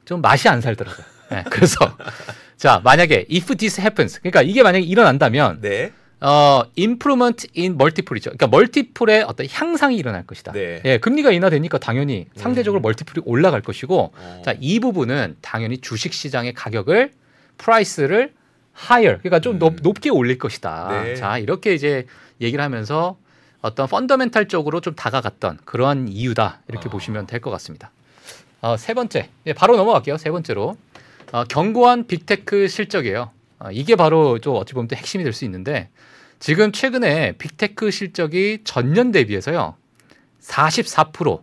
좀 0.05 0.21
맛이 0.21 0.47
안 0.49 0.61
살더라고요. 0.61 1.05
네, 1.31 1.43
그래서 1.49 1.75
자 2.57 2.81
만약에 2.83 3.25
if 3.31 3.55
this 3.55 3.79
happens 3.79 4.19
그러니까 4.19 4.41
이게 4.41 4.63
만약에 4.63 4.85
일어난다면 4.85 5.61
네. 5.61 5.91
어 6.19 6.63
improvement 6.77 7.47
in 7.55 7.73
multiple이죠. 7.73 8.31
그러니까 8.31 8.47
멀티플의 8.47 9.23
어떤 9.23 9.47
향상이 9.51 9.97
일어날 9.97 10.25
것이다. 10.25 10.51
네. 10.51 10.81
예, 10.85 10.97
금리가 10.97 11.31
인하되니까 11.31 11.77
당연히 11.77 12.25
상대적으로 12.35 12.81
음. 12.81 12.83
멀티플이 12.83 13.21
올라갈 13.25 13.61
것이고 13.61 14.13
어. 14.15 14.41
자이 14.43 14.79
부분은 14.79 15.37
당연히 15.41 15.77
주식 15.77 16.13
시장의 16.13 16.53
가격을 16.53 17.11
price를 17.57 18.33
higher 18.79 19.19
그러니까 19.19 19.39
좀 19.39 19.55
음. 19.55 19.59
높, 19.59 19.75
높게 19.81 20.09
올릴 20.09 20.37
것이다. 20.37 21.03
네. 21.03 21.15
자 21.15 21.37
이렇게 21.37 21.73
이제 21.73 22.05
얘기를 22.41 22.63
하면서 22.63 23.17
어떤 23.61 23.87
펀더멘탈적으로 23.87 24.81
좀 24.81 24.93
다가갔던 24.95 25.59
그러한 25.65 26.07
이유다 26.07 26.61
이렇게 26.67 26.87
아. 26.87 26.91
보시면 26.91 27.25
될 27.27 27.39
것 27.41 27.49
같습니다. 27.51 27.91
어, 28.61 28.77
세 28.77 28.93
번째 28.93 29.29
예, 29.45 29.53
바로 29.53 29.77
넘어갈게요. 29.77 30.17
세 30.17 30.29
번째로 30.31 30.77
어, 31.31 31.43
견고한 31.45 32.07
빅테크 32.07 32.67
실적이에요. 32.67 33.31
어, 33.59 33.69
이게 33.71 33.95
바로 33.95 34.39
좀 34.39 34.55
어찌 34.55 34.73
보면 34.73 34.87
또 34.87 34.95
핵심이 34.95 35.23
될 35.23 35.33
수 35.33 35.43
있는데 35.45 35.89
지금 36.39 36.71
최근에 36.71 37.33
빅테크 37.39 37.89
실적이 37.89 38.59
전년 38.63 39.11
대비해서요 39.11 39.75
44% 40.41 41.41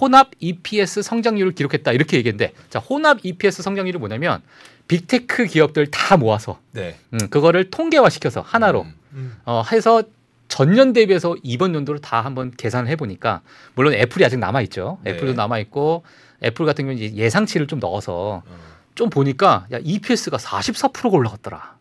혼합 0.00 0.30
EPS 0.38 1.02
성장률을 1.02 1.52
기록했다 1.52 1.92
이렇게 1.92 2.16
얘기했는데 2.16 2.52
자 2.70 2.78
혼합 2.78 3.18
EPS 3.22 3.62
성장률이 3.62 3.98
뭐냐면 3.98 4.42
빅테크 4.88 5.46
기업들 5.46 5.90
다 5.90 6.16
모아서 6.16 6.58
네. 6.72 6.96
음, 7.12 7.28
그거를 7.30 7.70
통계화 7.70 8.08
시켜서 8.08 8.40
하나로 8.40 8.82
음, 8.82 8.94
음. 9.12 9.36
어, 9.44 9.62
해서 9.70 10.02
전년 10.48 10.92
대비해서 10.92 11.34
이번 11.42 11.74
연도를 11.74 12.00
다 12.00 12.20
한번 12.20 12.50
계산을 12.50 12.90
해보니까 12.90 13.40
물론 13.74 13.94
애플이 13.94 14.24
아직 14.24 14.38
남아 14.38 14.60
있죠. 14.62 14.98
네. 15.02 15.12
애플도 15.12 15.32
남아 15.32 15.58
있고 15.60 16.04
애플 16.42 16.66
같은 16.66 16.84
경우는 16.84 17.02
이제 17.02 17.16
예상치를 17.16 17.66
좀 17.66 17.78
넣어서 17.78 18.42
어. 18.46 18.58
좀 18.94 19.08
보니까 19.08 19.66
야 19.72 19.78
EPS가 19.82 20.36
44%가 20.36 21.08
올라갔더라. 21.16 21.76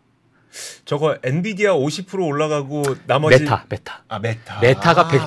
저거 0.86 1.18
엔비디아 1.24 1.74
50% 1.74 2.26
올라가고 2.26 2.84
나머지 3.08 3.40
메타 3.40 3.66
메타 3.70 4.04
아 4.08 4.20
메타 4.20 4.60
메타가 4.60 5.02
아, 5.02 5.08
100, 5.08 5.22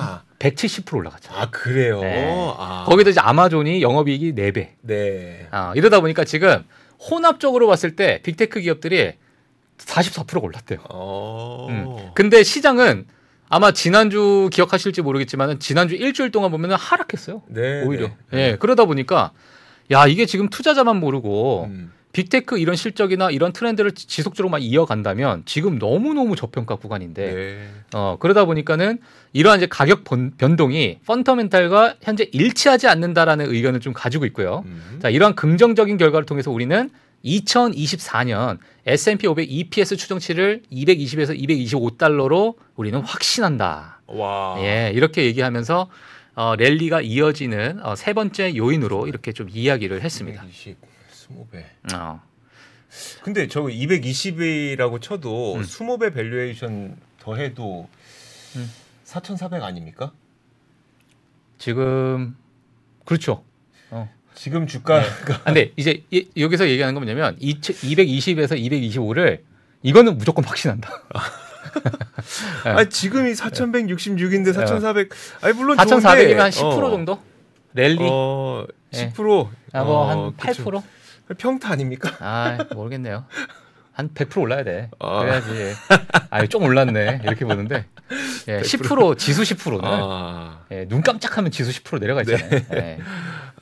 170% 0.51 0.95
올라갔죠. 0.95 1.31
아 1.33 1.49
그래요. 1.49 2.01
네. 2.01 2.53
아. 2.57 2.85
거기도 2.87 3.09
이제 3.09 3.19
아마존이 3.19 3.81
영업이익이 3.81 4.33
4배. 4.33 4.69
네. 4.81 5.47
아, 5.51 5.73
이러다 5.75 5.99
보니까 5.99 6.23
지금 6.23 6.63
혼합적으로 6.99 7.67
봤을 7.67 7.95
때 7.95 8.21
빅테크 8.23 8.61
기업들이 8.61 9.13
44%가 9.77 10.39
올랐대요. 10.39 10.79
어. 10.89 11.67
음. 11.69 12.11
근데 12.13 12.43
시장은 12.43 13.07
아마 13.49 13.71
지난주 13.71 14.49
기억하실지 14.51 15.01
모르겠지만 15.01 15.59
지난주 15.59 15.95
일주일 15.95 16.31
동안 16.31 16.51
보면 16.51 16.71
하락했어요. 16.71 17.43
네. 17.47 17.83
오히려. 17.83 18.07
네. 18.31 18.51
예. 18.51 18.55
그러다 18.57 18.85
보니까 18.85 19.31
야, 19.91 20.07
이게 20.07 20.25
지금 20.25 20.49
투자자만 20.49 20.99
모르고 20.99 21.65
음. 21.65 21.91
빅테크 22.19 22.57
이런 22.59 22.77
실적이나 22.77 23.29
이런 23.29 23.51
트렌드를 23.51 23.91
지- 23.91 24.07
지속적으로 24.07 24.49
만 24.49 24.61
이어간다면 24.61 25.43
지금 25.45 25.77
너무너무 25.77 26.37
저평가 26.37 26.77
구간인데 26.77 27.33
네. 27.33 27.69
어, 27.93 28.15
그러다 28.21 28.45
보니까는 28.45 28.99
이러한 29.33 29.59
이제 29.59 29.67
가격 29.69 30.05
번- 30.05 30.31
변동이 30.37 30.99
펀더멘탈과 31.05 31.95
현재 32.01 32.29
일치하지 32.31 32.87
않는다라는 32.87 33.51
의견을 33.53 33.81
좀 33.81 33.91
가지고 33.91 34.25
있고요. 34.27 34.63
음. 34.65 34.99
자, 35.01 35.09
이러한 35.09 35.35
긍정적인 35.35 35.97
결과를 35.97 36.25
통해서 36.25 36.51
우리는 36.51 36.89
2024년 37.25 38.59
S&P 38.85 39.27
500 39.27 39.51
EPS 39.51 39.97
추정치를 39.97 40.61
220에서 40.71 41.37
225달러로 41.37 42.55
우리는 42.77 42.97
확신한다. 43.01 43.99
와. 44.07 44.55
예, 44.59 44.89
이렇게 44.95 45.25
얘기하면서 45.25 45.89
어, 46.35 46.55
랠리가 46.55 47.01
이어지는 47.01 47.79
어, 47.83 47.95
세 47.95 48.13
번째 48.13 48.55
요인으로 48.55 49.07
이렇게 49.07 49.33
좀 49.33 49.49
이야기를 49.51 50.01
했습니다. 50.01 50.43
220, 50.43 50.77
20배. 51.29 51.63
어, 51.95 52.21
근데 53.23 53.47
저 53.47 53.61
220이라고 53.63 55.01
쳐도 55.01 55.55
음. 55.55 55.61
20배 55.61 56.13
valuation 56.13 56.97
더해도 57.19 57.87
음. 58.55 58.71
4,400 59.03 59.63
아닙니까? 59.63 60.11
지금 61.57 62.35
그렇죠. 63.05 63.43
어. 63.89 64.09
지금 64.33 64.67
주가가 64.67 65.01
아, 65.35 65.43
근데 65.45 65.71
이제 65.77 66.03
이- 66.11 66.27
여기서 66.37 66.67
얘기하는 66.67 66.93
건 66.93 67.03
뭐냐면 67.05 67.37
220에서 67.39 68.51
225를 68.59 69.41
이거는 69.83 70.17
무조건 70.17 70.43
확신한다. 70.43 70.89
네. 72.65 72.69
아 72.71 72.83
지금이 72.85 73.33
4,166인데 73.33 74.53
4,400. 74.53 75.09
아니 75.41 75.53
물론 75.53 75.77
4,400이면 75.77 76.35
한 76.37 76.51
좋은데, 76.51 76.77
10% 76.77 76.83
어, 76.83 76.89
정도? 76.89 77.19
랠리? 77.73 77.97
어, 78.01 78.65
예. 78.93 79.09
10%. 79.11 79.49
아, 79.73 79.83
뭐한 79.83 80.17
어, 80.17 80.33
8%? 80.37 80.83
평타 81.37 81.71
아닙니까? 81.71 82.15
아, 82.19 82.57
모르겠네요. 82.73 83.25
한 83.93 84.09
100% 84.13 84.41
올라야 84.41 84.63
돼. 84.63 84.89
아. 84.99 85.19
그래야지. 85.21 85.73
아, 86.29 86.45
좀 86.47 86.63
올랐네. 86.63 87.21
이렇게 87.23 87.45
보는데. 87.45 87.85
예, 88.47 88.59
10% 88.61 89.17
지수 89.17 89.41
10%는 89.41 89.79
아, 89.83 90.59
예, 90.71 90.85
눈 90.87 91.01
깜짝하면 91.01 91.49
지수 91.49 91.71
10% 91.83 91.99
내려가 91.99 92.21
있잖아요. 92.21 92.61
예. 92.73 92.99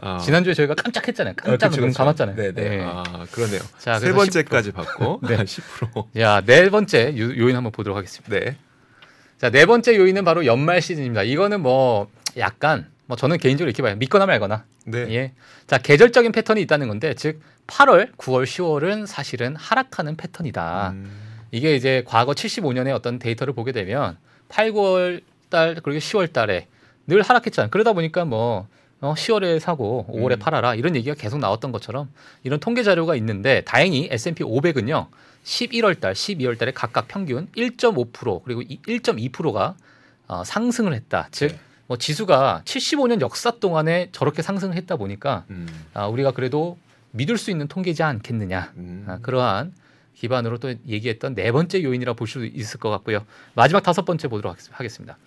아. 0.01 0.17
지난주에 0.17 0.53
저희가 0.53 0.75
깜짝했잖아요. 0.75 1.35
아, 1.39 1.41
깜짝 1.41 1.69
그쵸, 1.69 1.81
눈 1.81 1.89
그쵸. 1.91 1.99
감았잖아요. 1.99 2.35
네네. 2.35 2.61
예. 2.77 2.81
아 2.83 3.03
그러네요. 3.31 3.61
자, 3.77 3.99
세 3.99 4.11
번째까지 4.11 4.71
받고 4.71 5.21
네. 5.29 5.37
10%. 5.37 6.19
야, 6.19 6.41
네 6.41 6.69
번째 6.69 7.15
요- 7.17 7.37
요인 7.37 7.55
한번 7.55 7.71
보도록 7.71 7.95
하겠습니다. 7.97 8.37
네. 8.37 8.57
자, 9.37 9.49
네 9.49 9.65
번째 9.65 9.95
요인은 9.95 10.25
바로 10.25 10.45
연말 10.45 10.81
시즌입니다. 10.81 11.23
이거는 11.23 11.61
뭐 11.61 12.09
약간 12.37 12.87
뭐 13.05 13.17
저는 13.17 13.37
개인적으로 13.37 13.69
이렇게 13.69 13.83
봐요. 13.83 13.95
믿거나 13.95 14.25
말거나. 14.25 14.65
네. 14.85 14.99
예. 15.13 15.31
자, 15.67 15.77
계절적인 15.77 16.31
패턴이 16.31 16.61
있다는 16.61 16.87
건데 16.87 17.13
즉 17.15 17.41
8월, 17.67 18.15
9월, 18.17 18.43
10월은 18.43 19.05
사실은 19.05 19.55
하락하는 19.55 20.15
패턴이다. 20.15 20.91
음, 20.91 21.11
이게 21.51 21.75
이제 21.75 22.03
과거 22.05 22.33
75년의 22.33 22.93
어떤 22.93 23.19
데이터를 23.19 23.53
보게 23.53 23.71
되면 23.71 24.17
8, 24.49 24.71
9월 24.71 25.21
달 25.49 25.75
그리고 25.83 25.99
10월 25.99 26.31
달에 26.31 26.67
늘 27.07 27.21
하락했잖아요. 27.21 27.69
그러다 27.69 27.93
보니까 27.93 28.25
뭐 28.25 28.67
어, 29.01 29.13
10월에 29.15 29.59
사고 29.59 30.05
5월에 30.09 30.33
음. 30.33 30.39
팔아라 30.39 30.75
이런 30.75 30.95
얘기가 30.95 31.15
계속 31.15 31.39
나왔던 31.39 31.71
것처럼 31.71 32.09
이런 32.43 32.59
통계 32.59 32.83
자료가 32.83 33.15
있는데 33.15 33.61
다행히 33.61 34.07
S&P 34.09 34.43
500은요 34.43 35.07
11월 35.43 35.99
달, 35.99 36.13
12월 36.13 36.57
달에 36.57 36.71
각각 36.71 37.09
평균 37.09 37.47
1.5% 37.55 38.43
그리고 38.43 38.61
1.2%가 38.61 39.75
어, 40.27 40.43
상승을 40.45 40.93
했다. 40.93 41.27
즉 41.31 41.51
네. 41.51 41.59
뭐 41.87 41.97
지수가 41.97 42.61
75년 42.65 43.21
역사 43.21 43.51
동안에 43.51 44.09
저렇게 44.11 44.41
상승을 44.41 44.75
했다 44.75 44.95
보니까 44.95 45.45
음, 45.49 45.67
아, 45.93 46.07
우리가 46.07 46.31
그래도 46.31 46.77
믿을 47.11 47.37
수 47.37 47.51
있는 47.51 47.67
통계지 47.67 48.01
않겠느냐. 48.03 48.73
음. 48.77 49.05
아, 49.07 49.19
그러한 49.21 49.73
기반으로 50.15 50.57
또 50.59 50.73
얘기했던 50.87 51.35
네 51.35 51.51
번째 51.51 51.83
요인이라 51.83 52.13
볼 52.13 52.27
수 52.27 52.45
있을 52.45 52.79
것 52.79 52.89
같고요. 52.89 53.25
마지막 53.55 53.83
다섯 53.83 54.05
번째 54.05 54.27
보도록 54.29 54.51
하겠- 54.53 54.69
하겠습니다. 54.71 55.17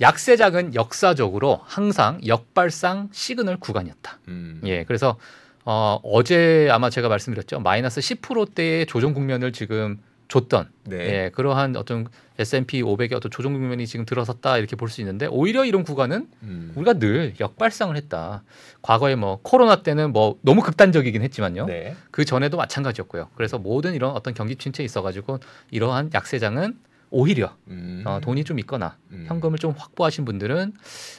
약세장은 0.00 0.74
역사적으로 0.74 1.60
항상 1.64 2.20
역발상 2.26 3.08
시그널 3.12 3.56
구간이었다. 3.58 4.18
음. 4.28 4.60
예, 4.64 4.84
그래서 4.84 5.18
어, 5.64 5.98
어제 6.04 6.68
아마 6.70 6.90
제가 6.90 7.08
말씀드렸죠. 7.08 7.58
마이너스 7.60 8.00
10%대의 8.00 8.86
조정 8.86 9.14
국면을 9.14 9.52
지금 9.52 9.98
줬던 10.28 10.68
네. 10.84 10.96
예, 10.96 11.30
그러한 11.34 11.76
어떤 11.76 12.08
S&P 12.38 12.82
500의 12.82 13.14
어떤 13.14 13.30
조정 13.30 13.52
국면이 13.54 13.86
지금 13.86 14.04
들어섰다 14.04 14.58
이렇게 14.58 14.76
볼 14.76 14.88
수 14.88 15.00
있는데 15.00 15.26
오히려 15.26 15.64
이런 15.64 15.84
구간은 15.84 16.28
음. 16.42 16.72
우리가 16.74 16.94
늘 16.94 17.34
역발상을 17.38 17.96
했다. 17.96 18.42
과거에 18.82 19.14
뭐 19.14 19.38
코로나 19.42 19.82
때는 19.82 20.12
뭐 20.12 20.38
너무 20.42 20.62
극단적이긴 20.62 21.22
했지만요. 21.22 21.66
네. 21.66 21.94
그 22.10 22.24
전에도 22.24 22.56
마찬가지였고요. 22.56 23.28
그래서 23.36 23.58
모든 23.58 23.94
이런 23.94 24.12
어떤 24.12 24.34
경기 24.34 24.56
침체에 24.56 24.84
있어 24.84 25.02
가지고 25.02 25.38
이러한 25.70 26.10
약세장은 26.14 26.76
오히려 27.10 27.54
음. 27.68 28.02
어, 28.04 28.18
돈이 28.20 28.44
좀 28.44 28.58
있거나 28.58 28.96
음. 29.12 29.24
현금을 29.28 29.58
좀 29.58 29.72
확보하신 29.76 30.24
분들은 30.24 30.72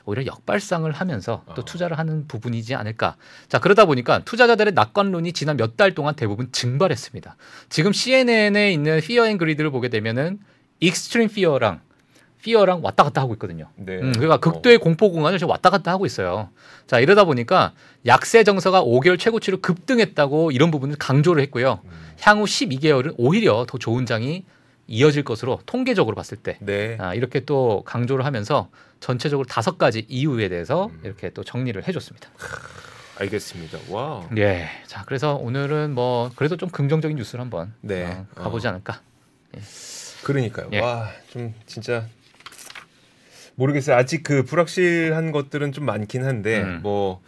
오히려 0.05 0.25
역발상을 0.25 0.91
하면서 0.91 1.43
또 1.55 1.61
어. 1.61 1.65
투자를 1.65 1.97
하는 1.97 2.27
부분이지 2.27 2.75
않을까. 2.75 3.15
자 3.47 3.59
그러다 3.59 3.85
보니까 3.85 4.19
투자자들의 4.25 4.73
낙관론이 4.73 5.33
지난 5.33 5.55
몇 5.57 5.77
달 5.77 5.93
동안 5.93 6.15
대부분 6.15 6.51
증발했습니다. 6.51 7.35
지금 7.69 7.93
CNN에 7.93 8.71
있는 8.71 8.99
Fear 9.01 9.27
and 9.27 9.37
Greed를 9.37 9.69
보게 9.69 9.89
되면은 9.89 10.39
extreme 10.79 11.29
fear랑 11.29 11.81
fear랑 12.41 12.81
왔다 12.83 13.03
갔다 13.03 13.21
하고 13.21 13.33
있거든요. 13.33 13.69
네. 13.75 13.97
음, 13.99 14.11
그러니까 14.13 14.37
극도의 14.37 14.77
공포 14.77 15.11
공간을 15.11 15.37
지금 15.39 15.51
왔다 15.51 15.69
갔다 15.69 15.91
하고 15.91 16.05
있어요. 16.05 16.49
자 16.85 16.99
이러다 16.99 17.23
보니까 17.25 17.73
약세 18.05 18.43
정서가 18.43 18.83
5개월 18.83 19.19
최고치로 19.19 19.59
급등했다고 19.61 20.51
이런 20.51 20.71
부분을 20.71 20.95
강조를 20.97 21.41
했고요. 21.43 21.81
음. 21.83 21.91
향후 22.21 22.45
12개월은 22.45 23.15
오히려 23.17 23.65
더 23.67 23.77
좋은 23.77 24.05
장이 24.05 24.45
이어질 24.87 25.23
것으로 25.23 25.59
통계적으로 25.65 26.15
봤을 26.15 26.37
때 26.37 26.57
네. 26.61 26.97
아, 26.99 27.13
이렇게 27.13 27.41
또 27.41 27.83
강조를 27.85 28.25
하면서 28.25 28.69
전체적으로 28.99 29.45
다섯 29.45 29.77
가지 29.77 30.05
이유에 30.07 30.49
대해서 30.49 30.87
음. 30.87 31.01
이렇게 31.03 31.29
또 31.29 31.43
정리를 31.43 31.87
해줬습니다. 31.87 32.29
알겠습니다. 33.19 33.79
와. 33.89 34.27
예, 34.37 34.69
자 34.85 35.03
그래서 35.05 35.35
오늘은 35.35 35.93
뭐 35.93 36.31
그래도 36.35 36.55
좀 36.55 36.69
긍정적인 36.69 37.17
뉴스를 37.17 37.41
한번 37.41 37.73
네. 37.81 38.05
어, 38.05 38.25
가보지 38.35 38.67
어. 38.67 38.71
않을까. 38.71 39.01
그러니까요. 40.23 40.69
예. 40.73 40.79
와, 40.79 41.09
좀 41.29 41.53
진짜 41.65 42.05
모르겠어요. 43.55 43.95
아직 43.95 44.23
그 44.23 44.43
불확실한 44.43 45.31
것들은 45.31 45.71
좀 45.71 45.85
많긴 45.85 46.23
한데 46.23 46.61
음. 46.61 46.79
뭐 46.83 47.21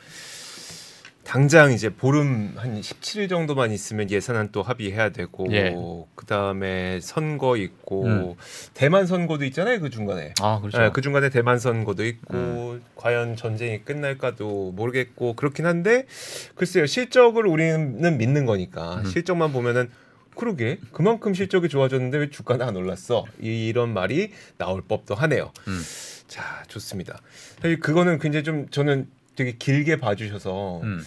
당장 1.29 1.71
이제 1.71 1.89
보름 1.89 2.53
한 2.55 2.81
17일 2.81 3.29
정도만 3.29 3.71
있으면 3.71 4.09
예산안 4.09 4.49
또 4.51 4.63
합의해야 4.63 5.09
되고 5.09 5.45
예. 5.51 5.75
그다음에 6.15 6.99
선거 7.03 7.55
있고 7.55 8.05
음. 8.05 8.33
대만 8.73 9.05
선거도 9.05 9.45
있잖아요. 9.45 9.79
그 9.79 9.91
중간에. 9.91 10.33
아 10.41 10.59
그렇죠. 10.59 10.83
예, 10.83 10.89
그 10.91 11.01
중간에 11.01 11.29
대만 11.29 11.59
선거도 11.59 12.03
있고 12.03 12.79
과연 12.95 13.35
전쟁이 13.35 13.83
끝날까도 13.83 14.71
모르겠고 14.71 15.35
그렇긴 15.35 15.67
한데 15.67 16.07
글쎄요 16.55 16.87
실적을 16.87 17.45
우리는 17.45 18.17
믿는 18.17 18.47
거니까 18.47 18.95
음. 18.95 19.05
실적만 19.05 19.53
보면은 19.53 19.91
그러게 20.35 20.79
그만큼 20.91 21.35
실적이 21.35 21.69
좋아졌는데 21.69 22.17
왜 22.17 22.29
주가는 22.31 22.67
안 22.67 22.75
올랐어 22.75 23.25
이런 23.39 23.93
말이 23.93 24.31
나올 24.57 24.81
법도 24.81 25.13
하네요. 25.13 25.51
음. 25.67 25.79
자 26.27 26.63
좋습니다. 26.67 27.21
사실 27.61 27.79
그거는 27.79 28.17
굉장히 28.17 28.43
좀 28.43 28.67
저는 28.71 29.18
되게 29.39 29.53
길게 29.53 29.95
봐주셔서 29.95 30.81
음. 30.83 31.01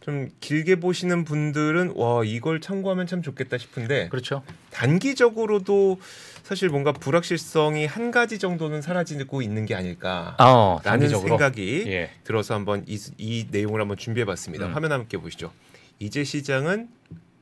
좀 0.00 0.28
길게 0.40 0.80
보시는 0.80 1.22
분들은 1.24 1.92
와 1.94 2.24
이걸 2.24 2.60
참고하면 2.60 3.06
참 3.06 3.22
좋겠다 3.22 3.58
싶은데 3.58 4.08
그렇죠. 4.08 4.42
단기적으로도 4.70 6.00
사실 6.42 6.68
뭔가 6.68 6.90
불확실성이 6.90 7.86
한 7.86 8.10
가지 8.10 8.40
정도는 8.40 8.82
사라지고 8.82 9.40
있는 9.40 9.66
게 9.66 9.76
아닐까 9.76 10.36
어, 10.40 10.80
라는 10.82 11.00
단기적으로. 11.00 11.28
생각이 11.28 11.84
예. 11.86 12.10
들어서 12.24 12.54
한번 12.54 12.84
이, 12.88 12.98
이 13.18 13.46
내용을 13.52 13.80
한번 13.80 13.96
준비해봤습니다. 13.96 14.66
음. 14.66 14.74
화면 14.74 14.90
함께 14.90 15.16
보시죠. 15.16 15.52
이제 16.00 16.24
시장은 16.24 16.88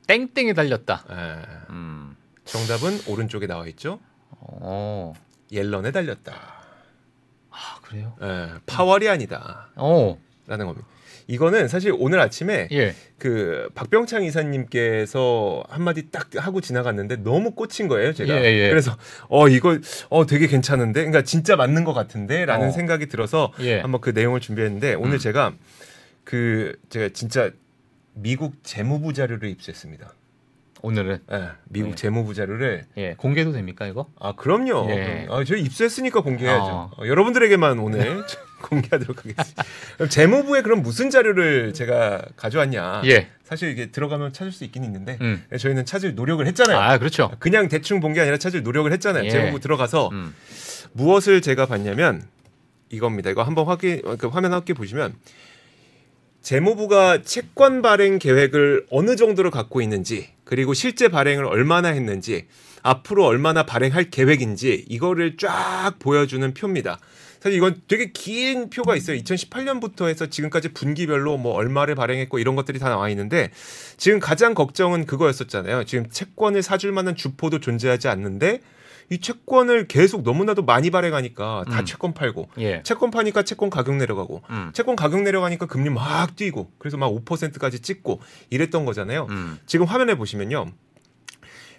땡땡에 0.07 0.53
달렸다. 0.53 1.05
아, 1.09 1.67
음. 1.71 2.17
정답은 2.45 3.01
오른쪽에 3.09 3.47
나와 3.47 3.67
있죠. 3.69 3.99
어. 4.31 5.15
옐런에 5.51 5.91
달렸다. 5.91 6.35
아, 7.51 7.79
그래요? 7.83 8.15
예, 8.21 8.51
파월이 8.67 9.09
아니다. 9.09 9.71
어. 9.77 10.19
라는 10.47 10.67
겁니다. 10.67 10.87
이거는 11.27 11.69
사실 11.69 11.95
오늘 11.99 12.21
아침에 12.21 12.69
예. 12.73 12.95
그 13.19 13.69
박병창 13.75 14.25
이사님께서 14.25 15.65
한마디 15.69 16.11
딱 16.11 16.29
하고 16.37 16.61
지나갔는데 16.61 17.17
너무 17.17 17.53
꽂힌 17.53 17.89
거예요, 17.89 18.13
제가. 18.13 18.35
예, 18.35 18.45
예. 18.45 18.69
그래서 18.69 18.97
어 19.29 19.49
이거 19.49 19.79
어 20.11 20.27
되게 20.27 20.47
괜찮은데, 20.47 21.01
그러니까 21.01 21.23
진짜 21.23 21.57
맞는 21.57 21.85
것 21.85 21.95
같은데라는 21.95 22.69
어. 22.69 22.71
생각이 22.71 23.07
들어서 23.07 23.53
예. 23.61 23.81
한번 23.81 24.01
그 24.01 24.11
내용을 24.11 24.41
준비했는데 24.41 24.95
오늘 24.95 25.15
음. 25.15 25.19
제가 25.19 25.55
그 26.25 26.77
제가 26.91 27.09
진짜 27.15 27.51
미국 28.13 28.63
재무부 28.63 29.13
자료를 29.15 29.49
입수했습니다. 29.49 30.13
오늘은 30.83 31.21
예, 31.33 31.49
미국 31.71 31.91
네. 31.91 31.95
재무부 31.95 32.35
자료를 32.35 32.85
예. 32.99 33.15
공개도 33.15 33.53
됩니까, 33.53 33.87
이거? 33.87 34.11
아 34.21 34.35
그럼요. 34.35 34.91
예. 34.91 35.27
아, 35.31 35.43
저희 35.45 35.63
입수했으니까 35.63 36.21
공개해야죠. 36.21 36.65
어. 36.65 36.91
어, 36.99 37.07
여러분들에게만 37.07 37.79
오늘 37.79 38.23
공개하도록 38.69 39.19
하겠습니다. 39.19 39.65
그럼 39.97 40.09
재무부에 40.09 40.63
그럼 40.63 40.83
무슨 40.83 41.11
자료를 41.11 41.73
제가 41.75 42.23
가져왔냐? 42.37 43.03
예. 43.07 43.29
사실 43.45 43.71
이게 43.71 43.91
들어가면 43.91 44.33
찾을 44.33 44.53
수 44.53 44.65
있긴 44.65 44.85
있는데 44.85 45.19
음. 45.21 45.45
저희는 45.59 45.85
찾을 45.85 46.15
노력을 46.15 46.45
했잖아요. 46.47 46.79
아, 46.79 46.99
그렇죠. 46.99 47.31
그냥 47.39 47.69
대충 47.69 48.01
본 48.01 48.15
게 48.15 48.21
아니라 48.21 48.37
찾을 48.39 48.63
노력을 48.63 48.91
했잖아요. 48.93 49.25
예. 49.25 49.31
재무부 49.31 49.61
들어가서 49.61 50.09
음. 50.13 50.35
무엇을 50.93 51.41
제가 51.43 51.67
봤냐면 51.67 52.23
이겁니다. 52.91 53.31
이거 53.31 53.43
한번 53.43 53.67
확인 53.67 54.01
그 54.19 54.29
화면 54.29 54.53
함께 54.53 54.73
보시면 54.73 55.15
재무부가 56.43 57.23
채권 57.23 57.81
발행 57.83 58.19
계획을 58.19 58.87
어느 58.91 59.17
정도로 59.17 59.51
갖고 59.51 59.81
있는지 59.81 60.29
그리고 60.45 60.75
실제 60.75 61.09
발행을 61.09 61.45
얼마나 61.47 61.89
했는지 61.89 62.47
앞으로 62.83 63.25
얼마나 63.25 63.65
발행할 63.65 64.11
계획인지 64.11 64.85
이거를 64.89 65.37
쫙 65.39 65.95
보여주는 65.99 66.53
표입니다. 66.53 66.99
사실 67.45 67.59
이건 67.59 67.83
되게 67.89 68.11
긴 68.11 68.71
표가 68.71 68.97
있어요. 68.97 69.19
2018년부터 69.19 70.09
해서 70.09 70.29
지금까지 70.29 70.73
분기별로 70.73 71.37
뭐 71.37 71.53
얼마를 71.53 71.95
발행했고 71.95 72.39
이런 72.39 72.57
것들이 72.57 72.79
다 72.79 72.89
나와 72.89 73.11
있는데 73.11 73.51
지금 73.99 74.19
가장 74.19 74.55
걱정은 74.55 75.05
그거였었잖아요. 75.05 75.85
지금 75.85 76.09
채권을 76.09 76.63
사줄 76.63 76.93
만한 76.93 77.15
주포도 77.15 77.61
존재하지 77.61 78.09
않는데 78.09 78.63
이 79.11 79.19
채권을 79.19 79.89
계속 79.89 80.23
너무나도 80.23 80.63
많이 80.63 80.91
발행하니까 80.91 81.67
다 81.71 81.81
음. 81.81 81.85
채권 81.85 82.15
팔고 82.15 82.49
예. 82.61 82.83
채권 82.83 83.11
파니까 83.11 83.43
채권 83.43 83.69
가격 83.69 83.97
내려가고 83.97 84.41
음. 84.49 84.71
채권 84.73 84.97
가격 84.97 85.21
내려가니까 85.21 85.67
금리 85.67 85.91
막 85.91 86.37
뛰고 86.37 86.73
그래서 86.79 86.97
막 86.97 87.09
5%까지 87.09 87.81
찍고 87.81 88.23
이랬던 88.49 88.87
거잖아요. 88.87 89.27
음. 89.29 89.59
지금 89.67 89.85
화면에 89.85 90.15
보시면요. 90.15 90.73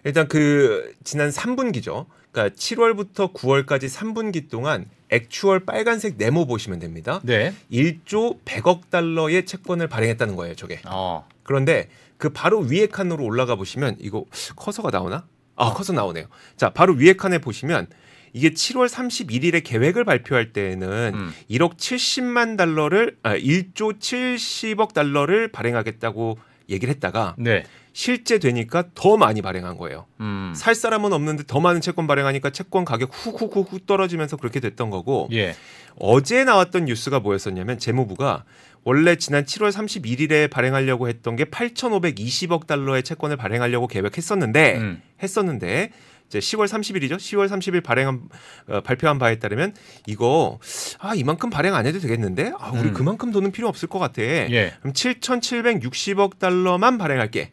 일단 0.03 0.27
그 0.27 0.93
지난 1.03 1.31
3분기죠. 1.31 2.05
그러니까 2.31 2.55
7월부터 2.55 3.33
9월까지 3.33 3.89
3분기 3.89 4.47
동안 4.47 4.85
액추얼 5.09 5.61
빨간색 5.61 6.15
네모 6.17 6.47
보시면 6.47 6.79
됩니다. 6.79 7.19
네. 7.23 7.53
1조 7.71 8.43
100억 8.43 8.89
달러의 8.89 9.45
채권을 9.45 9.87
발행했다는 9.87 10.35
거예요, 10.35 10.55
저게. 10.55 10.79
어. 10.85 11.27
그런데 11.43 11.89
그 12.17 12.29
바로 12.29 12.59
위에 12.59 12.87
칸으로 12.87 13.23
올라가 13.23 13.55
보시면 13.55 13.97
이거 13.99 14.25
커서가 14.55 14.89
나오나? 14.89 15.25
아, 15.55 15.73
커서 15.73 15.93
나오네요. 15.93 16.25
자, 16.57 16.71
바로 16.71 16.93
위에 16.93 17.13
칸에 17.13 17.37
보시면 17.37 17.87
이게 18.33 18.49
7월 18.49 18.89
31일에 18.89 19.63
계획을 19.63 20.03
발표할 20.03 20.51
때에는 20.51 21.11
음. 21.13 21.33
1억 21.49 21.77
70만 21.77 22.57
달러를 22.57 23.17
아, 23.23 23.35
1조 23.37 23.99
70억 23.99 24.93
달러를 24.93 25.47
발행하겠다고 25.49 26.37
얘기를 26.69 26.93
했다가 26.93 27.35
네. 27.37 27.63
실제 27.95 28.39
되니까 28.39 28.83
더 28.93 29.15
많이 29.15 29.41
발행한 29.41 29.77
거예요. 29.77 30.05
음. 30.19 30.51
살 30.53 30.75
사람은 30.75 31.13
없는데 31.13 31.45
더 31.47 31.61
많은 31.61 31.79
채권 31.79 32.07
발행하니까 32.07 32.49
채권 32.49 32.83
가격 32.83 33.09
훅훅훅훅 33.13 33.85
떨어지면서 33.87 34.35
그렇게 34.35 34.59
됐던 34.59 34.89
거고 34.89 35.29
예. 35.31 35.55
어제 35.97 36.43
나왔던 36.43 36.85
뉴스가 36.85 37.21
뭐였었냐면 37.21 37.79
재무부가 37.79 38.43
원래 38.83 39.15
지난 39.15 39.45
7월 39.45 39.71
31일에 39.71 40.49
발행하려고 40.49 41.07
했던 41.07 41.37
게 41.37 41.45
8,520억 41.45 42.67
달러의 42.67 43.01
채권을 43.01 43.37
발행하려고 43.37 43.87
계획했었는데 43.87 44.75
음. 44.75 45.01
했었는데 45.23 45.91
이제 46.27 46.39
10월 46.39 46.67
30일이죠. 46.67 47.15
10월 47.15 47.47
30일 47.47 47.81
발행한 47.81 48.23
어, 48.67 48.81
발표한 48.81 49.19
바에 49.19 49.39
따르면 49.39 49.73
이거 50.05 50.59
아 50.99 51.15
이만큼 51.15 51.49
발행 51.49 51.73
안 51.73 51.85
해도 51.85 51.99
되겠는데 51.99 52.51
아 52.59 52.71
우리 52.71 52.89
음. 52.89 52.93
그만큼 52.93 53.31
돈은 53.31 53.53
필요 53.53 53.69
없을 53.69 53.87
것 53.87 53.99
같아. 53.99 54.21
예. 54.21 54.73
그럼 54.81 54.91
7,760억 54.91 56.39
달러만 56.39 56.97
발행할게. 56.97 57.51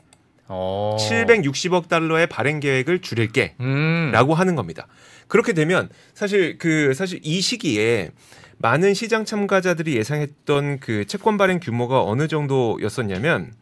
어. 0.48 0.96
760억 0.98 1.88
달러의 1.88 2.26
발행 2.26 2.60
계획을 2.60 3.00
줄일게. 3.00 3.54
음. 3.60 4.10
라고 4.12 4.34
하는 4.34 4.54
겁니다. 4.54 4.86
그렇게 5.28 5.52
되면 5.52 5.88
사실 6.14 6.58
그 6.58 6.92
사실 6.94 7.20
이 7.22 7.40
시기에 7.40 8.10
많은 8.58 8.94
시장 8.94 9.24
참가자들이 9.24 9.96
예상했던 9.96 10.78
그 10.80 11.04
채권 11.06 11.36
발행 11.36 11.58
규모가 11.58 12.02
어느 12.04 12.28
정도였었냐면 12.28 13.52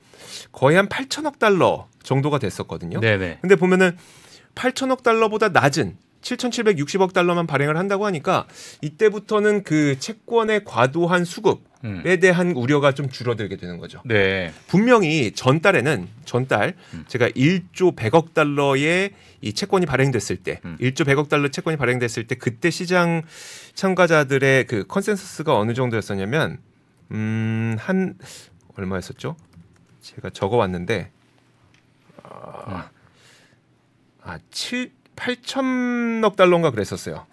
거의 0.53 0.77
한 0.77 0.89
8천억 0.89 1.39
달러 1.39 1.89
정도가 2.03 2.39
됐었거든요. 2.39 3.01
네, 3.01 3.17
네. 3.17 3.39
근데 3.41 3.57
보면은 3.57 3.97
8천억 4.55 5.03
달러보다 5.03 5.49
낮은 5.49 5.97
7,760억 6.21 7.13
달러만 7.13 7.47
발행을 7.47 7.77
한다고 7.77 8.07
하니까 8.07 8.47
이때부터는 8.83 9.63
그 9.63 9.99
채권의 9.99 10.65
과도한 10.65 11.25
수급에 11.25 11.61
음. 11.85 12.03
대한 12.21 12.53
우려가 12.53 12.93
좀 12.93 13.09
줄어들게 13.09 13.57
되는 13.57 13.79
거죠. 13.79 14.03
네. 14.05 14.53
분명히 14.67 15.33
전달에는 15.33 16.09
전달 16.25 16.75
음. 16.95 17.05
제가 17.09 17.29
1조 17.31 17.97
100억 17.97 18.35
달러의 18.35 19.13
이 19.41 19.53
채권이 19.53 19.87
발행됐을 19.87 20.37
때 20.37 20.61
음. 20.65 20.77
1조 20.81 21.07
100억 21.07 21.29
달러 21.29 21.49
채권이 21.49 21.77
발행됐을 21.77 22.27
때 22.27 22.35
그때 22.35 22.71
시장 22.71 23.23
참가자들의 23.75 24.67
그 24.67 24.87
consensus가 24.87 25.57
어느 25.57 25.73
정도였었냐면 25.73 26.59
음한 27.11 28.19
얼마였었죠? 28.77 29.37
제가 30.01 30.31
적어 30.31 30.57
왔는데 30.57 31.11
아, 32.23 32.91
아 34.23 34.39
7, 34.51 34.93
8천억 35.21 36.37
달러인가 36.37 36.71
그랬었어요. 36.71 37.27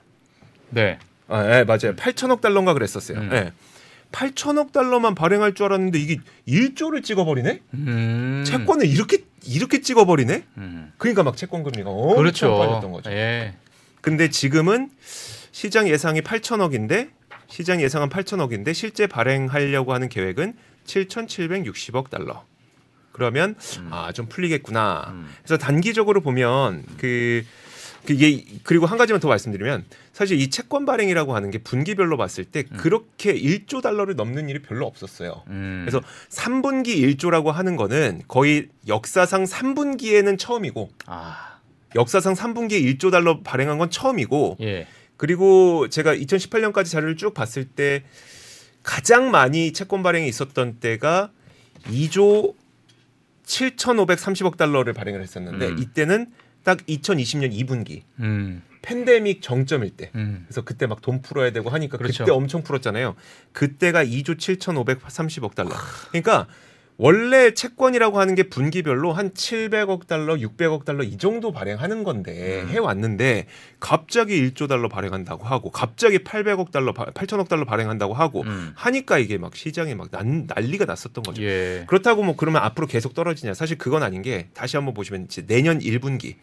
네. 0.69 0.99
아, 1.29 1.59
예, 1.59 1.63
맞아요. 1.63 1.95
8천억 1.95 2.41
달러인가 2.41 2.73
그랬었어요. 2.73 3.17
음. 3.17 3.29
예. 3.31 3.51
8천억 4.11 4.71
달러만 4.71 5.15
발행할 5.15 5.53
줄 5.53 5.65
알았는데 5.65 5.99
이게 5.99 6.19
1조를 6.47 7.03
찍어버리네? 7.03 7.61
음. 7.73 8.43
채권을 8.45 8.85
이렇게 8.87 9.23
이렇게 9.45 9.81
찍어버리네? 9.81 10.43
음. 10.57 10.93
그러니까 10.97 11.23
막 11.23 11.35
채권 11.35 11.63
금리가 11.63 11.89
엄청 11.89 12.17
그렇죠. 12.17 12.57
빨렸던 12.57 12.91
거죠. 12.91 13.11
예. 13.11 13.55
근데 14.01 14.29
지금은 14.29 14.89
시장 15.51 15.89
예상이 15.89 16.21
8천억인데 16.21 17.09
시장 17.47 17.81
예상은 17.81 18.09
8천억인데 18.09 18.73
실제 18.73 19.07
발행하려고 19.07 19.93
하는 19.93 20.09
계획은 20.09 20.53
7,760억 20.85 22.09
달러. 22.09 22.45
그러면 23.11 23.55
아좀 23.89 24.27
풀리겠구나. 24.27 25.07
음. 25.09 25.29
그래서 25.43 25.57
단기적으로 25.57 26.21
보면 26.21 26.83
그 26.97 27.43
그게 28.07 28.45
그리고 28.63 28.85
한 28.85 28.97
가지만 28.97 29.19
더 29.19 29.27
말씀드리면 29.27 29.83
사실 30.13 30.39
이 30.39 30.49
채권 30.49 30.85
발행이라고 30.85 31.35
하는 31.35 31.51
게 31.51 31.57
분기별로 31.57 32.15
봤을 32.15 32.45
때 32.45 32.63
그렇게 32.63 33.33
1조 33.33 33.81
달러를 33.81 34.15
넘는 34.15 34.47
일이 34.47 34.61
별로 34.61 34.87
없었어요. 34.87 35.43
음. 35.47 35.83
그래서 35.85 36.01
3분기 36.29 37.17
1조라고 37.17 37.51
하는 37.51 37.75
거는 37.75 38.21
거의 38.29 38.69
역사상 38.87 39.43
3분기에는 39.43 40.39
처음이고 40.39 40.89
아. 41.07 41.59
역사상 41.95 42.33
3분기에 42.33 42.97
1조 42.97 43.11
달러 43.11 43.41
발행한 43.41 43.77
건 43.77 43.89
처음이고 43.89 44.55
예. 44.61 44.87
그리고 45.17 45.89
제가 45.89 46.15
2018년까지 46.15 46.85
자료를 46.85 47.17
쭉 47.17 47.33
봤을 47.33 47.65
때 47.65 48.05
가장 48.83 49.31
많이 49.31 49.73
채권 49.73 50.01
발행이 50.01 50.29
있었던 50.29 50.77
때가 50.79 51.31
2조 51.87 52.53
7,530억 53.45 54.55
달러를 54.55 54.93
발행을 54.93 55.21
했었는데 55.21 55.67
음. 55.67 55.79
이때는 55.79 56.31
딱 56.67 56.79
2020년 56.85 57.53
2분기 57.65 58.01
음. 58.19 58.61
팬데믹 58.81 59.41
정점일 59.41 59.91
때 59.91 60.11
음. 60.15 60.43
그래서 60.47 60.63
그때 60.65 60.85
막 60.85 60.99
돈 60.99 61.21
풀어야 61.21 61.51
되고 61.53 61.69
하니까 61.69 61.97
그 61.97 62.03
그렇죠. 62.03 62.25
때 62.25 62.31
엄청 62.33 62.61
풀었잖아요. 62.61 63.15
그때가 63.53 64.03
2조 64.03 64.35
7,530억 64.35 65.55
달러. 65.55 65.69
그러니까 66.09 66.45
원래 66.97 67.53
채권이라고 67.53 68.19
하는 68.19 68.33
게 68.33 68.43
분기별로 68.43 69.13
한 69.13 69.29
700억 69.31 70.07
달러, 70.07 70.35
600억 70.35 70.83
달러 70.83 71.03
이 71.03 71.17
정도 71.17 71.51
발행하는 71.51 72.03
건데 72.03 72.61
음. 72.63 72.69
해 72.69 72.79
왔는데 72.79 73.45
갑자기 73.79 74.41
1조 74.49 74.67
달러 74.67 74.89
발행한다고 74.89 75.45
하고 75.45 75.69
갑자기 75.69 76.17
800억 76.19 76.71
달러, 76.71 76.93
8천억 76.93 77.49
달러 77.49 77.65
발행한다고 77.65 78.15
하고 78.15 78.41
음. 78.41 78.71
하니까 78.75 79.19
이게 79.19 79.37
막 79.37 79.55
시장에 79.55 79.93
막 79.93 80.09
난, 80.09 80.47
난리가 80.47 80.85
났었던 80.85 81.23
거죠. 81.23 81.43
예. 81.43 81.83
그렇다고 81.87 82.23
뭐 82.23 82.35
그러면 82.35 82.63
앞으로 82.63 82.87
계속 82.87 83.13
떨어지냐? 83.13 83.53
사실 83.53 83.77
그건 83.77 84.01
아닌 84.01 84.23
게 84.23 84.47
다시 84.55 84.75
한번 84.75 84.95
보시면 84.95 85.25
이제 85.25 85.45
내년 85.45 85.79
1분기 85.79 86.35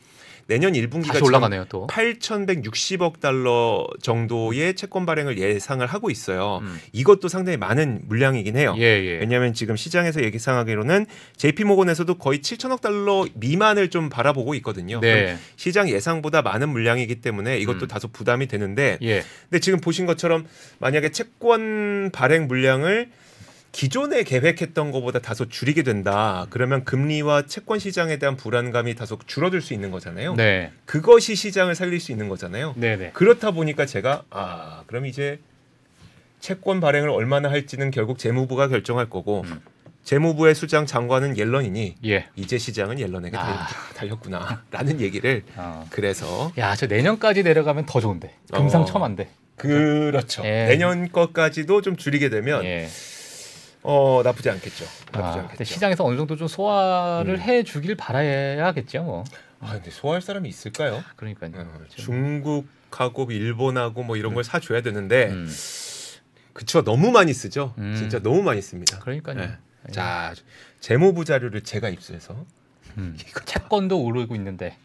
내년 0.47 0.73
1분기가 0.73 1.13
다시 1.13 1.25
올라가네요 1.25 1.67
또. 1.69 1.87
8,160억 1.87 3.21
달러 3.21 3.87
정도의 4.03 4.75
채권 4.75 5.07
발행을 5.07 5.39
예상을 5.39 5.85
하고 5.87 6.11
있어요. 6.11 6.61
음. 6.63 6.79
이것도 6.93 7.29
상당히 7.29 7.57
많은 7.57 8.03
물량이긴 8.07 8.57
해요. 8.57 8.75
예, 8.79 8.83
예. 8.83 9.19
왜냐하면 9.19 9.55
지금 9.55 9.77
시장에서 9.77 10.23
예상하기로는 10.23 11.07
JP 11.37 11.65
모건에서도 11.65 12.15
거의 12.15 12.41
7천억 12.41 12.81
달러 12.81 13.27
미만을 13.35 13.89
좀 13.91 14.09
바라보고 14.09 14.55
있거든요. 14.57 15.01
네. 15.01 15.37
시장 15.57 15.89
예상보다 15.89 16.43
많은 16.43 16.69
물량이기 16.69 17.17
때문에 17.17 17.59
이것도 17.59 17.87
음. 17.87 17.89
다소 17.89 18.09
부담이 18.09 18.47
되는데 18.47 18.99
예. 19.03 19.23
근데 19.49 19.61
지금 19.61 19.81
보신 19.81 20.07
것처럼 20.07 20.47
만약에 20.79 21.11
채권 21.11 22.11
발행 22.13 22.47
물량을 22.47 23.11
기존에 23.75 24.23
계획했던 24.23 24.93
것보다 24.93 25.19
다소 25.19 25.49
줄이게 25.49 25.83
된다. 25.83 26.47
그러면 26.51 26.85
금리와 26.85 27.47
채권 27.47 27.81
시장에 27.81 28.19
대한 28.19 28.37
불안감이 28.37 28.95
다소 28.95 29.19
줄어들 29.27 29.61
수 29.61 29.75
있는 29.75 29.91
거잖아요. 29.91 30.37
네. 30.37 30.71
그것이 30.87 31.35
시장을 31.35 31.75
살릴 31.75 31.99
수 31.99 32.13
있는 32.13 32.29
거잖아요. 32.29 32.75
네, 32.77 32.97
네. 32.97 33.11
그렇다 33.13 33.51
보니까 33.51 33.85
제가 33.85 34.23
아 34.31 34.85
그럼 34.87 35.07
이제 35.07 35.41
채권 36.39 36.79
발행을 36.79 37.11
얼마나 37.11 37.51
할지는 37.51 37.91
결국 37.91 38.21
재무부가 38.21 38.69
결정할 38.69 39.11
거고 39.11 39.43
음. 39.45 39.61
재무부의 40.05 40.55
수장 40.55 40.87
장관은 40.87 41.37
옐런이니 41.37 41.97
예. 42.07 42.27
이제 42.37 42.59
시장은 42.59 43.01
옐런에게 43.01 43.37
아. 43.37 43.67
달, 43.97 44.09
렸구나라는 44.09 45.01
얘기를 45.03 45.43
어. 45.57 45.85
그래서 45.91 46.53
야, 46.59 46.77
저 46.77 46.87
내년까지 46.87 47.43
내려가면 47.43 47.87
더 47.87 48.01
좋은데. 48.01 48.35
금상첨화인데. 48.53 49.31
그렇죠 49.57 50.43
예. 50.45 50.67
내년 50.67 51.11
것까지도 51.11 51.81
좀 51.81 51.97
줄이게 51.97 52.29
되면 52.29 52.65
예. 52.65 52.89
어 53.87 54.23
나쁘지 54.25 54.49
않겠죠 54.49 54.87
나쁘지 55.13 55.39
아, 55.39 55.43
않겠죠 55.43 55.65
시장에서 55.65 56.05
어느 56.05 56.17
정도 56.17 56.37
좀 56.37 56.49
소화를 56.49 57.35
음. 57.35 57.41
해 57.41 57.63
주길 57.63 57.95
바라야겠죠, 57.97 59.03
뭐. 59.03 59.25
아 59.61 59.73
근데 59.75 59.91
소화할 59.91 60.23
사람이 60.23 60.49
있을까요 60.49 61.05
그러니까요. 61.17 61.53
어, 61.55 61.79
좀. 61.91 62.05
중국하고 62.05 63.31
일본하고 63.31 64.03
뭐 64.03 64.17
이런 64.17 64.35
걸 64.35 64.43
사줘야 64.43 64.81
되는데 64.81 65.29
음. 65.29 65.49
그쵸 66.55 66.83
너무 66.83 67.11
많이 67.11 67.33
쓰죠 67.35 67.75
음. 67.79 67.95
진짜 67.97 68.19
너무 68.21 68.43
많이 68.43 68.61
씁니다 68.63 68.99
그러니까요. 69.01 69.37
네. 69.37 69.51
자 69.91 70.35
재무부 70.81 71.25
자료를 71.27 71.61
제가 71.63 71.91
입수해서 71.91 72.45
음. 72.97 73.17
채권도 73.45 74.01
오르고 74.03 74.35
있는데. 74.37 74.77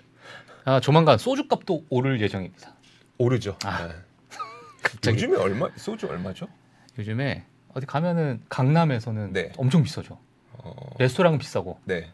아, 0.65 0.79
조만간 0.79 1.17
소주값도 1.17 1.85
오를 1.89 2.19
예정입니다. 2.21 2.75
오르죠. 3.17 3.57
아, 3.63 3.87
네. 5.01 5.11
요즘에 5.11 5.37
얼마 5.37 5.69
소주 5.77 6.07
얼마죠? 6.07 6.47
요즘에 6.97 7.45
어디 7.73 7.85
가면은 7.85 8.41
강남에서는 8.49 9.33
네. 9.33 9.51
엄청 9.57 9.83
비싸죠. 9.83 10.17
어, 10.53 10.73
레스토랑 10.99 11.37
비싸고 11.37 11.79
네. 11.85 12.11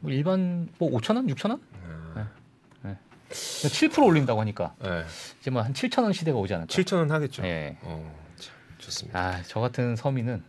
뭐 0.00 0.10
일반 0.12 0.68
뭐 0.78 0.90
5천 0.98 1.16
원, 1.16 1.26
6천 1.28 1.50
원? 1.50 1.60
아, 2.14 2.28
7% 3.30 4.04
올린다고 4.04 4.40
하니까 4.40 4.74
네. 4.82 5.04
이제 5.40 5.50
뭐 5.50 5.62
한 5.62 5.72
7천 5.72 6.02
원 6.02 6.12
시대가 6.12 6.38
오지 6.38 6.54
않을까. 6.54 6.68
7천 6.72 6.96
원 6.98 7.10
하겠죠. 7.10 7.42
예. 7.44 7.76
어, 7.82 8.14
참, 8.36 8.52
좋습니다. 8.78 9.18
아, 9.18 9.42
저 9.46 9.60
같은 9.60 9.96
서민은 9.96 10.42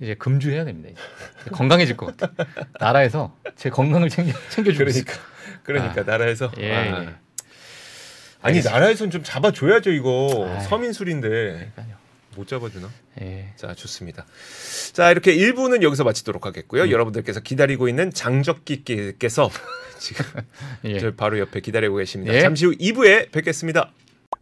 이제 0.00 0.14
금주해야 0.14 0.64
됩니다. 0.64 0.90
이제. 0.90 1.50
건강해질 1.52 1.96
것 1.96 2.16
같아. 2.16 2.32
나라에서 2.80 3.36
제 3.56 3.70
건강을 3.70 4.08
챙겨 4.10 4.32
챙겨주고 4.50 4.90
있어요. 4.90 5.04
그러니까 5.62 5.92
그러니까 5.92 6.02
나라에서 6.02 6.50
예, 6.58 6.74
아. 6.74 7.02
예. 7.04 7.14
아니. 8.42 8.60
나라에선 8.60 9.10
좀 9.10 9.22
잡아줘야죠 9.22 9.90
이거 9.92 10.48
아이. 10.52 10.60
서민 10.64 10.92
술인데 10.92 11.28
그러니까요. 11.28 12.01
못 12.36 12.48
잡아주나? 12.48 12.90
예. 13.20 13.52
자 13.56 13.74
좋습니다. 13.74 14.26
자 14.92 15.10
이렇게 15.10 15.34
1부는 15.36 15.82
여기서 15.82 16.04
마치도록 16.04 16.46
하겠고요. 16.46 16.84
음. 16.84 16.90
여러분들께서 16.90 17.40
기다리고 17.40 17.88
있는 17.88 18.12
장적기께서 18.12 19.50
지금 19.98 20.24
예. 20.84 20.98
저 20.98 21.14
바로 21.14 21.38
옆에 21.38 21.60
기다리고 21.60 21.96
계십니다. 21.96 22.34
예. 22.34 22.40
잠시 22.40 22.66
후 22.66 22.72
2부에 22.72 23.30
뵙겠습니다. 23.30 23.92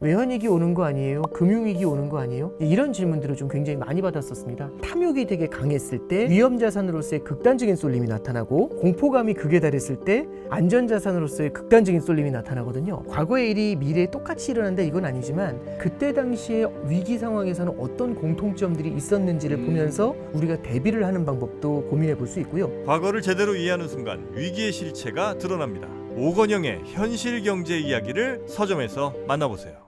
외환위기 0.00 0.48
오는 0.48 0.72
거 0.72 0.84
아니에요? 0.84 1.20
금융위기 1.22 1.84
오는 1.84 2.08
거 2.08 2.20
아니에요? 2.20 2.54
이런 2.58 2.92
질문들을 2.92 3.36
좀 3.36 3.48
굉장히 3.48 3.76
많이 3.78 4.00
받았었습니다. 4.00 4.70
탐욕이 4.82 5.26
되게 5.26 5.46
강했을 5.46 6.08
때 6.08 6.26
위험자산으로서의 6.30 7.22
극단적인 7.22 7.76
쏠림이 7.76 8.06
나타나고 8.06 8.70
공포감이 8.70 9.34
극에 9.34 9.60
달했을 9.60 9.96
때 9.96 10.26
안전자산으로서의 10.48 11.52
극단적인 11.52 12.00
쏠림이 12.00 12.30
나타나거든요. 12.30 13.02
과거의 13.08 13.50
일이 13.50 13.76
미래에 13.76 14.10
똑같이 14.10 14.52
일어난다 14.52 14.82
이건 14.82 15.04
아니지만 15.04 15.60
그때 15.78 16.14
당시에 16.14 16.64
위기 16.86 17.18
상황에서는 17.18 17.74
어떤 17.78 18.14
공통점들이 18.14 18.90
있었는지를 18.90 19.58
보면서 19.58 20.14
우리가 20.32 20.62
대비를 20.62 21.04
하는 21.04 21.26
방법도 21.26 21.88
고민해 21.90 22.16
볼 22.16 22.30
수 22.30 22.38
있고요. 22.40 22.70
과거를 22.84 23.22
제대로 23.22 23.56
이해하는 23.56 23.88
순간 23.88 24.24
위기의 24.34 24.70
실체가 24.70 25.36
드러납니다. 25.38 25.88
오건영의 26.16 26.82
현실 26.84 27.42
경제 27.42 27.76
이야기를 27.76 28.44
서점에서 28.46 29.14
만나보세요. 29.26 29.79